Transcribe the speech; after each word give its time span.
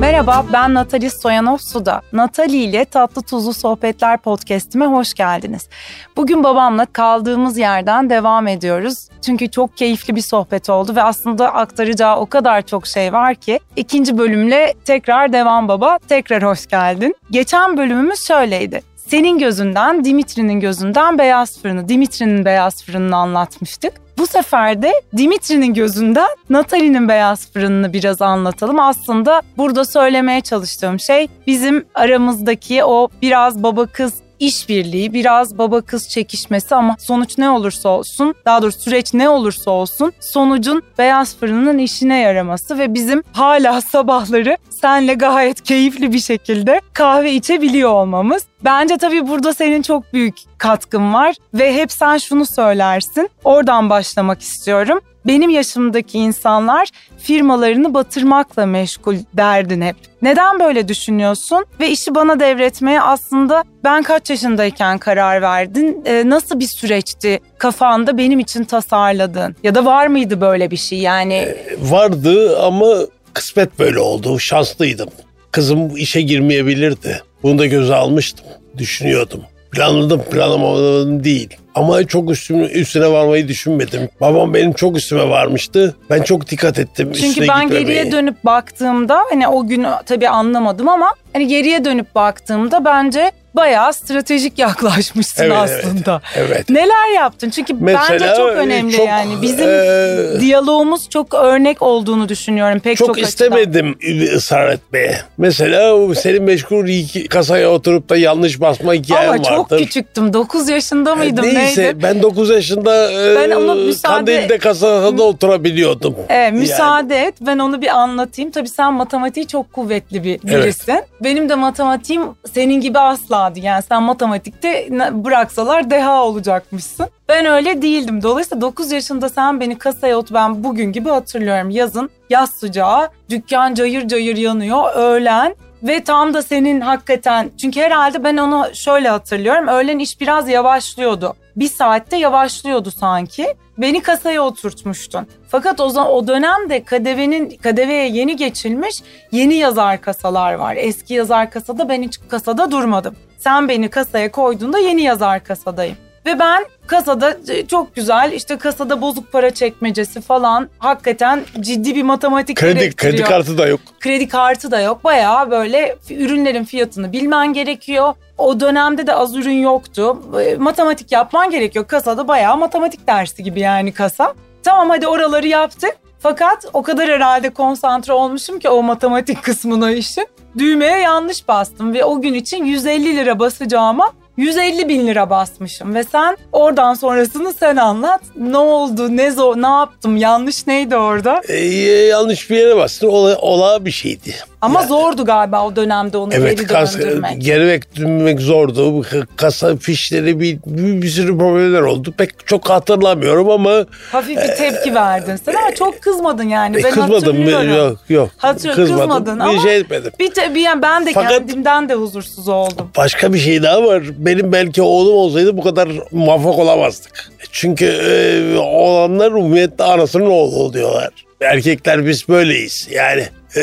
Merhaba, 0.00 0.44
ben 0.52 0.74
Natali 0.74 1.10
Soyanov 1.10 1.56
Suda. 1.56 2.02
Natali 2.12 2.56
ile 2.56 2.84
Tatlı 2.84 3.22
Tuzlu 3.22 3.54
Sohbetler 3.54 4.18
podcast'ime 4.18 4.86
hoş 4.86 5.14
geldiniz. 5.14 5.68
Bugün 6.16 6.44
babamla 6.44 6.86
kaldığımız 6.86 7.58
yerden 7.58 8.10
devam 8.10 8.48
ediyoruz. 8.48 9.08
Çünkü 9.26 9.50
çok 9.50 9.76
keyifli 9.76 10.16
bir 10.16 10.20
sohbet 10.20 10.70
oldu 10.70 10.96
ve 10.96 11.02
aslında 11.02 11.54
aktaracağı 11.54 12.16
o 12.16 12.26
kadar 12.26 12.62
çok 12.62 12.86
şey 12.86 13.12
var 13.12 13.34
ki. 13.34 13.60
ikinci 13.76 14.18
bölümle 14.18 14.74
tekrar 14.84 15.32
devam 15.32 15.68
baba, 15.68 15.98
tekrar 16.08 16.42
hoş 16.42 16.66
geldin. 16.66 17.14
Geçen 17.30 17.76
bölümümüz 17.76 18.26
şöyleydi. 18.26 18.82
Senin 18.96 19.38
gözünden, 19.38 20.04
Dimitri'nin 20.04 20.60
gözünden 20.60 21.18
beyaz 21.18 21.62
fırını, 21.62 21.88
Dimitri'nin 21.88 22.44
beyaz 22.44 22.84
fırınını 22.84 23.16
anlatmıştık. 23.16 23.92
Bu 24.20 24.26
sefer 24.26 24.82
de 24.82 24.92
Dimitri'nin 25.16 25.74
gözünden 25.74 26.28
Natalie'nin 26.50 27.08
beyaz 27.08 27.52
fırınını 27.52 27.92
biraz 27.92 28.22
anlatalım. 28.22 28.80
Aslında 28.80 29.42
burada 29.56 29.84
söylemeye 29.84 30.40
çalıştığım 30.40 31.00
şey 31.00 31.28
bizim 31.46 31.84
aramızdaki 31.94 32.84
o 32.84 33.08
biraz 33.22 33.62
baba 33.62 33.86
kız 33.86 34.14
işbirliği, 34.40 35.12
biraz 35.14 35.58
baba 35.58 35.80
kız 35.80 36.08
çekişmesi 36.08 36.74
ama 36.74 36.96
sonuç 36.98 37.38
ne 37.38 37.50
olursa 37.50 37.88
olsun, 37.88 38.34
daha 38.44 38.62
doğrusu 38.62 38.80
süreç 38.80 39.14
ne 39.14 39.28
olursa 39.28 39.70
olsun 39.70 40.12
sonucun 40.20 40.82
beyaz 40.98 41.36
fırının 41.36 41.78
işine 41.78 42.20
yaraması 42.20 42.78
ve 42.78 42.94
bizim 42.94 43.22
hala 43.32 43.80
sabahları 43.80 44.56
senle 44.80 45.14
gayet 45.14 45.62
keyifli 45.62 46.12
bir 46.12 46.20
şekilde 46.20 46.80
kahve 46.92 47.32
içebiliyor 47.32 47.90
olmamız. 47.90 48.42
Bence 48.64 48.96
tabii 48.98 49.28
burada 49.28 49.54
senin 49.54 49.82
çok 49.82 50.12
büyük 50.12 50.34
katkın 50.58 51.14
var 51.14 51.34
ve 51.54 51.74
hep 51.74 51.92
sen 51.92 52.18
şunu 52.18 52.46
söylersin. 52.46 53.30
Oradan 53.44 53.90
başlamak 53.90 54.40
istiyorum. 54.40 55.00
Benim 55.26 55.50
yaşımdaki 55.50 56.18
insanlar 56.18 56.88
firmalarını 57.18 57.94
batırmakla 57.94 58.66
meşgul 58.66 59.16
derdin 59.34 59.80
hep. 59.80 59.96
Neden 60.22 60.60
böyle 60.60 60.88
düşünüyorsun? 60.88 61.64
Ve 61.80 61.90
işi 61.90 62.14
bana 62.14 62.40
devretmeye 62.40 63.00
aslında 63.00 63.64
ben 63.84 64.02
kaç 64.02 64.30
yaşındayken 64.30 64.98
karar 64.98 65.42
verdin? 65.42 66.02
Ee, 66.06 66.22
nasıl 66.26 66.60
bir 66.60 66.66
süreçti 66.66 67.40
kafanda 67.58 68.18
benim 68.18 68.38
için 68.38 68.64
tasarladın? 68.64 69.56
Ya 69.62 69.74
da 69.74 69.84
var 69.84 70.06
mıydı 70.06 70.40
böyle 70.40 70.70
bir 70.70 70.76
şey 70.76 70.98
yani? 70.98 71.34
Ee, 71.34 71.56
vardı 71.80 72.58
ama 72.60 72.96
kısmet 73.34 73.78
böyle 73.78 73.98
oldu. 74.00 74.38
Şanslıydım. 74.38 75.08
Kızım 75.52 75.96
işe 75.96 76.20
girmeyebilirdi. 76.20 77.22
Bunu 77.42 77.58
da 77.58 77.66
göze 77.66 77.94
almıştım. 77.94 78.46
Düşünüyordum. 78.78 79.40
Planladım 79.72 80.22
planlamadım 80.22 81.24
değil. 81.24 81.56
Ama 81.74 82.04
çok 82.06 82.30
üstüne, 82.30 82.64
üstüne 82.66 83.12
varmayı 83.12 83.48
düşünmedim. 83.48 84.08
Babam 84.20 84.54
benim 84.54 84.72
çok 84.72 84.96
üstüme 84.96 85.28
varmıştı. 85.28 85.96
Ben 86.10 86.22
çok 86.22 86.50
dikkat 86.50 86.78
ettim 86.78 87.12
Çünkü 87.20 87.40
ben 87.48 87.62
gitmemeyi. 87.62 87.86
geriye 87.86 88.12
dönüp 88.12 88.44
baktığımda 88.44 89.20
hani 89.30 89.48
o 89.48 89.66
gün 89.66 89.86
tabii 90.06 90.28
anlamadım 90.28 90.88
ama 90.88 91.14
hani 91.32 91.46
geriye 91.46 91.84
dönüp 91.84 92.14
baktığımda 92.14 92.84
bence 92.84 93.32
bayağı 93.54 93.92
stratejik 93.92 94.58
yaklaşmışsın 94.58 95.44
evet, 95.44 95.56
aslında. 95.56 96.22
Evet, 96.36 96.50
evet. 96.50 96.70
Neler 96.70 97.14
yaptın? 97.14 97.50
Çünkü 97.50 97.74
Mesela, 97.80 98.08
bence 98.10 98.26
çok 98.36 98.50
önemli 98.50 98.96
çok, 98.96 99.06
yani. 99.06 99.42
Bizim 99.42 99.68
e, 99.68 100.40
diyalogumuz 100.40 101.08
çok 101.08 101.34
örnek 101.34 101.82
olduğunu 101.82 102.28
düşünüyorum 102.28 102.80
pek 102.80 102.96
çok, 102.96 103.06
çok 103.06 103.18
istemedim 103.18 103.96
açıdan. 103.98 104.36
ısrar 104.36 104.68
etmeye. 104.68 105.20
Mesela 105.38 106.14
senin 106.14 106.42
meşgul 106.42 106.80
kasaya 107.28 107.70
oturup 107.70 108.08
da 108.08 108.16
yanlış 108.16 108.60
basma 108.60 108.94
hikayen 108.94 109.30
vardır. 109.30 109.48
Ama 109.48 109.56
çok 109.56 109.78
küçüktüm. 109.78 110.32
9 110.32 110.68
yaşında 110.68 111.14
mıydım? 111.14 111.44
E, 111.44 111.54
neyse 111.54 111.82
neydi? 111.82 112.02
ben 112.02 112.22
9 112.22 112.50
yaşında 112.50 113.12
e, 113.12 113.36
ben 113.36 113.50
onu 113.50 113.74
müsaade... 113.74 114.14
Kandil'de 114.14 114.58
kasada 114.58 115.22
oturabiliyordum. 115.22 116.14
Evet 116.28 116.52
müsaade 116.52 117.14
yani. 117.14 117.26
et 117.26 117.34
ben 117.40 117.58
onu 117.58 117.82
bir 117.82 117.98
anlatayım. 117.98 118.50
Tabii 118.50 118.68
sen 118.68 118.92
matematiği 118.92 119.46
çok 119.46 119.72
kuvvetli 119.72 120.24
bir 120.24 120.42
birisin. 120.42 120.92
Evet. 120.92 121.04
Benim 121.20 121.48
de 121.48 121.54
matematiğim 121.54 122.22
senin 122.52 122.80
gibi 122.80 122.98
asla 122.98 123.39
dehaydı. 123.40 123.66
Yani 123.66 123.82
sen 123.82 124.02
matematikte 124.02 124.88
bıraksalar 125.12 125.90
deha 125.90 126.24
olacakmışsın. 126.24 127.06
Ben 127.28 127.46
öyle 127.46 127.82
değildim. 127.82 128.22
Dolayısıyla 128.22 128.60
9 128.60 128.92
yaşında 128.92 129.28
sen 129.28 129.60
beni 129.60 129.78
kasaya 129.78 130.18
ot 130.18 130.32
ben 130.32 130.64
bugün 130.64 130.92
gibi 130.92 131.08
hatırlıyorum. 131.08 131.70
Yazın 131.70 132.10
yaz 132.30 132.50
sıcağı 132.50 133.08
dükkan 133.30 133.74
cayır 133.74 134.08
cayır 134.08 134.36
yanıyor 134.36 134.94
öğlen 134.94 135.54
ve 135.82 136.04
tam 136.04 136.34
da 136.34 136.42
senin 136.42 136.80
hakikaten 136.80 137.50
çünkü 137.60 137.80
herhalde 137.80 138.24
ben 138.24 138.36
onu 138.36 138.66
şöyle 138.74 139.08
hatırlıyorum. 139.08 139.68
Öğlen 139.68 139.98
iş 139.98 140.20
biraz 140.20 140.48
yavaşlıyordu. 140.48 141.34
Bir 141.56 141.68
saatte 141.68 142.16
yavaşlıyordu 142.16 142.90
sanki. 142.90 143.46
Beni 143.78 144.02
kasaya 144.02 144.42
oturtmuştun. 144.42 145.26
Fakat 145.48 145.80
o 145.80 145.88
zaman 145.88 146.12
o 146.12 146.26
dönemde 146.26 146.82
KDV'nin 146.82 147.48
KDV'ye 147.48 148.08
yeni 148.08 148.36
geçilmiş 148.36 149.02
yeni 149.32 149.54
yazar 149.54 150.00
kasalar 150.00 150.54
var. 150.54 150.76
Eski 150.78 151.14
yazar 151.14 151.50
kasada 151.50 151.88
ben 151.88 152.02
hiç 152.02 152.18
kasada 152.28 152.70
durmadım. 152.70 153.16
Sen 153.38 153.68
beni 153.68 153.90
kasaya 153.90 154.30
koyduğunda 154.30 154.78
yeni 154.78 155.02
yazar 155.02 155.44
kasadayım. 155.44 155.96
Ve 156.26 156.38
ben 156.38 156.64
kasada 156.86 157.36
e, 157.48 157.66
çok 157.66 157.94
güzel 157.94 158.32
işte 158.32 158.56
kasada 158.56 159.00
bozuk 159.00 159.32
para 159.32 159.50
çekmecesi 159.50 160.20
falan 160.20 160.68
hakikaten 160.78 161.44
ciddi 161.60 161.94
bir 161.94 162.02
matematik 162.02 162.56
kredi, 162.56 162.96
Kredi 162.96 163.22
kartı 163.22 163.58
da 163.58 163.66
yok. 163.66 163.80
Kredi 164.00 164.28
kartı 164.28 164.70
da 164.70 164.80
yok. 164.80 165.04
Bayağı 165.04 165.50
böyle 165.50 165.96
ürünlerin 166.10 166.64
fiyatını 166.64 167.12
bilmen 167.12 167.52
gerekiyor. 167.52 168.14
O 168.38 168.60
dönemde 168.60 169.06
de 169.06 169.14
az 169.14 169.36
ürün 169.36 169.62
yoktu. 169.62 170.22
E, 170.40 170.54
matematik 170.56 171.12
yapman 171.12 171.50
gerekiyor. 171.50 171.86
Kasada 171.86 172.28
bayağı 172.28 172.56
matematik 172.56 173.06
dersi 173.06 173.42
gibi 173.42 173.60
yani 173.60 173.92
kasa. 173.92 174.34
Tamam 174.62 174.90
hadi 174.90 175.06
oraları 175.06 175.46
yaptık. 175.46 175.96
Fakat 176.18 176.66
o 176.72 176.82
kadar 176.82 177.08
herhalde 177.08 177.50
konsantre 177.50 178.12
olmuşum 178.12 178.58
ki 178.58 178.68
o 178.68 178.82
matematik 178.82 179.42
kısmına 179.42 179.90
işin. 179.90 180.26
Düğmeye 180.58 180.98
yanlış 180.98 181.48
bastım 181.48 181.94
ve 181.94 182.04
o 182.04 182.20
gün 182.20 182.34
için 182.34 182.64
150 182.64 183.16
lira 183.16 183.38
basacağıma 183.38 184.12
150 184.36 184.88
bin 184.88 185.06
lira 185.06 185.30
basmışım 185.30 185.94
ve 185.94 186.04
sen 186.04 186.36
oradan 186.52 186.94
sonrasını 186.94 187.52
sen 187.52 187.76
anlat. 187.76 188.20
Ne 188.36 188.58
oldu, 188.58 189.16
ne 189.16 189.30
zor, 189.30 189.56
ne 189.56 189.66
yaptım, 189.66 190.16
yanlış 190.16 190.66
neydi 190.66 190.96
orada? 190.96 191.42
Ee, 191.48 191.56
yanlış 191.84 192.50
bir 192.50 192.56
yere 192.56 192.76
bastın, 192.76 193.08
ola, 193.08 193.36
ola 193.36 193.84
bir 193.84 193.90
şeydi. 193.90 194.34
Ama 194.60 194.80
yani, 194.80 194.88
zordu 194.88 195.24
galiba 195.24 195.66
o 195.66 195.76
dönemde 195.76 196.16
onu 196.16 196.34
evet, 196.34 196.58
geri 196.58 196.66
kas, 196.66 196.98
döndürmek. 196.98 197.42
Geri 197.42 197.80
dönmek 197.96 198.40
zordu. 198.40 199.04
Kasa 199.36 199.76
fişleri 199.76 200.40
bir, 200.40 200.58
bir, 200.66 201.02
bir 201.02 201.08
sürü 201.08 201.38
problemler 201.38 201.80
oldu. 201.80 202.14
Pek 202.18 202.46
çok 202.46 202.70
hatırlamıyorum 202.70 203.50
ama... 203.50 203.86
Hafif 204.12 204.36
bir 204.36 204.56
tepki 204.56 204.90
e, 204.90 204.94
verdin 204.94 205.36
sen 205.36 205.54
ama 205.54 205.74
çok 205.74 206.02
kızmadın 206.02 206.48
yani. 206.48 206.84
Ben 206.84 206.90
kızmadım 206.90 207.48
yok 207.48 207.98
yok. 208.08 208.30
Hatırlıyorum 208.36 208.82
kızmadım. 208.82 209.08
kızmadın 209.08 209.38
ama 209.38 209.54
bir 209.54 209.58
şey 209.58 209.76
etmedim. 209.76 210.12
Bir, 210.20 210.54
bir 210.54 210.60
yani 210.60 210.82
ben 210.82 211.06
de 211.06 211.12
Fakat, 211.12 211.30
kendimden 211.30 211.88
de 211.88 211.94
huzursuz 211.94 212.48
oldum. 212.48 212.90
Başka 212.96 213.32
bir 213.32 213.38
şey 213.38 213.62
daha 213.62 213.84
var. 213.84 214.02
Benim 214.30 214.52
belki 214.52 214.82
oğlum 214.82 215.16
olsaydı 215.16 215.56
bu 215.56 215.62
kadar 215.62 215.88
muvaffak 216.10 216.58
olamazdık. 216.58 217.30
Çünkü 217.52 217.86
e, 217.86 218.58
oğlanlar 218.58 219.32
umumiyetle 219.32 219.84
anasının 219.84 220.30
oğlu 220.30 220.72
diyorlar. 220.72 221.10
Erkekler 221.40 222.06
biz 222.06 222.28
böyleyiz 222.28 222.88
yani. 222.90 223.28
Ee, 223.56 223.60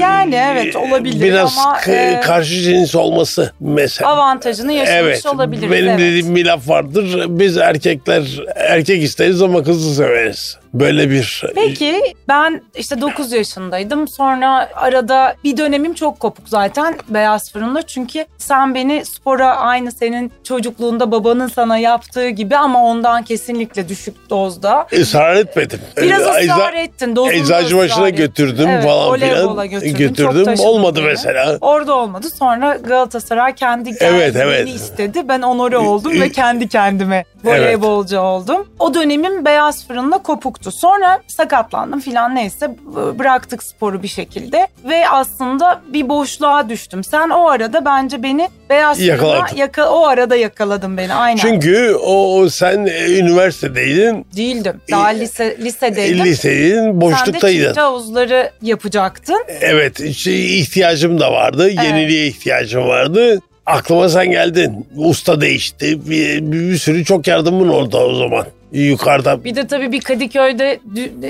yani 0.00 0.34
evet 0.34 0.76
olabilir 0.76 1.20
biraz 1.20 1.58
ama 1.58 1.80
e, 1.88 2.20
karşı 2.20 2.54
cins 2.54 2.94
olması 2.94 3.52
mesela. 3.60 4.10
Avantajını 4.10 4.72
yaşamış 4.72 5.00
evet, 5.00 5.26
olabilir. 5.26 5.70
Benim 5.70 5.88
evet. 5.88 6.00
dediğim 6.00 6.36
bir 6.36 6.46
laf 6.46 6.68
vardır. 6.68 7.24
Biz 7.28 7.56
erkekler 7.56 8.22
erkek 8.54 9.02
isteriz 9.02 9.42
ama 9.42 9.62
kızı 9.62 9.94
severiz. 9.94 10.58
Böyle 10.74 11.10
bir... 11.10 11.42
Peki 11.54 12.00
ben 12.28 12.62
işte 12.74 13.00
9 13.00 13.32
yaşındaydım. 13.32 14.08
Sonra 14.08 14.68
arada 14.74 15.34
bir 15.44 15.56
dönemim 15.56 15.94
çok 15.94 16.20
kopuk 16.20 16.48
zaten 16.48 16.94
beyaz 17.08 17.52
fırında. 17.52 17.82
Çünkü 17.82 18.24
sen 18.38 18.74
beni 18.74 19.04
spora 19.04 19.56
aynı 19.56 19.92
senin 19.92 20.32
çocukluğunda 20.44 21.10
babanın 21.10 21.48
sana 21.48 21.78
yaptığı 21.78 22.28
gibi 22.28 22.56
ama 22.56 22.84
ondan 22.84 23.22
kesinlikle 23.22 23.88
düşük 23.88 24.30
dozda. 24.30 24.86
Israr 24.92 25.36
etmedim. 25.36 25.80
Biraz 25.96 26.20
ısrar 26.20 26.42
Eza, 26.42 26.70
ettin. 26.70 27.16
Eczacı 27.30 27.76
başına 27.76 28.10
götürdüm 28.10 28.68
evet, 28.68 28.84
falan 28.84 29.18
filan. 29.18 29.68
Götürdüm. 29.68 29.96
götürdüm. 29.98 30.54
Olmadı 30.58 30.98
beni. 30.98 31.06
mesela. 31.06 31.58
Orada 31.60 31.94
olmadı. 31.94 32.30
Sonra 32.30 32.76
Galatasaray 32.76 33.54
kendi 33.54 33.96
evet, 34.00 34.36
evet. 34.36 34.68
istedi. 34.68 35.28
Ben 35.28 35.42
onore 35.42 35.78
oldum 35.78 36.20
ve 36.20 36.32
kendi 36.32 36.68
kendime 36.68 37.24
voleybolcu 37.46 38.16
evet. 38.16 38.24
oldum. 38.24 38.68
O 38.78 38.94
dönemim 38.94 39.44
beyaz 39.44 39.86
fırında 39.86 40.18
kopuktu. 40.18 40.72
Sonra 40.72 41.20
sakatlandım 41.26 42.00
filan 42.00 42.34
neyse 42.34 42.76
bıraktık 43.18 43.62
sporu 43.62 44.02
bir 44.02 44.08
şekilde 44.08 44.68
ve 44.84 45.08
aslında 45.08 45.80
bir 45.88 46.08
boşluğa 46.08 46.68
düştüm. 46.68 47.04
Sen 47.04 47.30
o 47.30 47.48
arada 47.48 47.84
bence 47.84 48.22
beni 48.22 48.48
beyaz 48.70 49.00
Yakaladın. 49.00 49.56
Yaka, 49.56 49.90
o 49.90 50.06
arada 50.06 50.36
yakaladın 50.36 50.96
beni 50.96 51.14
aynen. 51.14 51.36
Çünkü 51.36 51.94
o 51.94 52.48
sen 52.48 52.86
e, 52.86 53.18
üniversitedeydin. 53.18 54.26
Değildim. 54.36 54.80
Daha 54.90 55.12
e, 55.12 55.20
lise 55.20 55.56
lisedeydim. 55.58 56.24
Lisedeydin, 56.24 57.00
boşluktaydın. 57.00 57.64
Sen 57.64 57.74
de 57.74 57.80
havuzları 57.80 58.50
yapacaktın. 58.62 59.44
Evet, 59.60 60.14
şey, 60.14 60.60
ihtiyacım 60.60 61.20
da 61.20 61.32
vardı. 61.32 61.70
Evet. 61.70 61.84
Yeniliğe 61.84 62.26
ihtiyacım 62.26 62.88
vardı. 62.88 63.40
Aklıma 63.66 64.08
sen 64.08 64.30
geldin. 64.30 64.86
Usta 64.96 65.40
değişti. 65.40 66.10
Bir, 66.10 66.40
bir, 66.52 66.70
bir 66.70 66.78
sürü 66.78 67.04
çok 67.04 67.26
yardımın 67.26 67.68
oldu 67.68 67.98
o 67.98 68.14
zaman. 68.14 68.46
Yukarıda. 68.72 69.44
Bir 69.44 69.54
de 69.56 69.66
tabii 69.66 69.92
bir 69.92 70.00
Kadıköy'de 70.00 70.78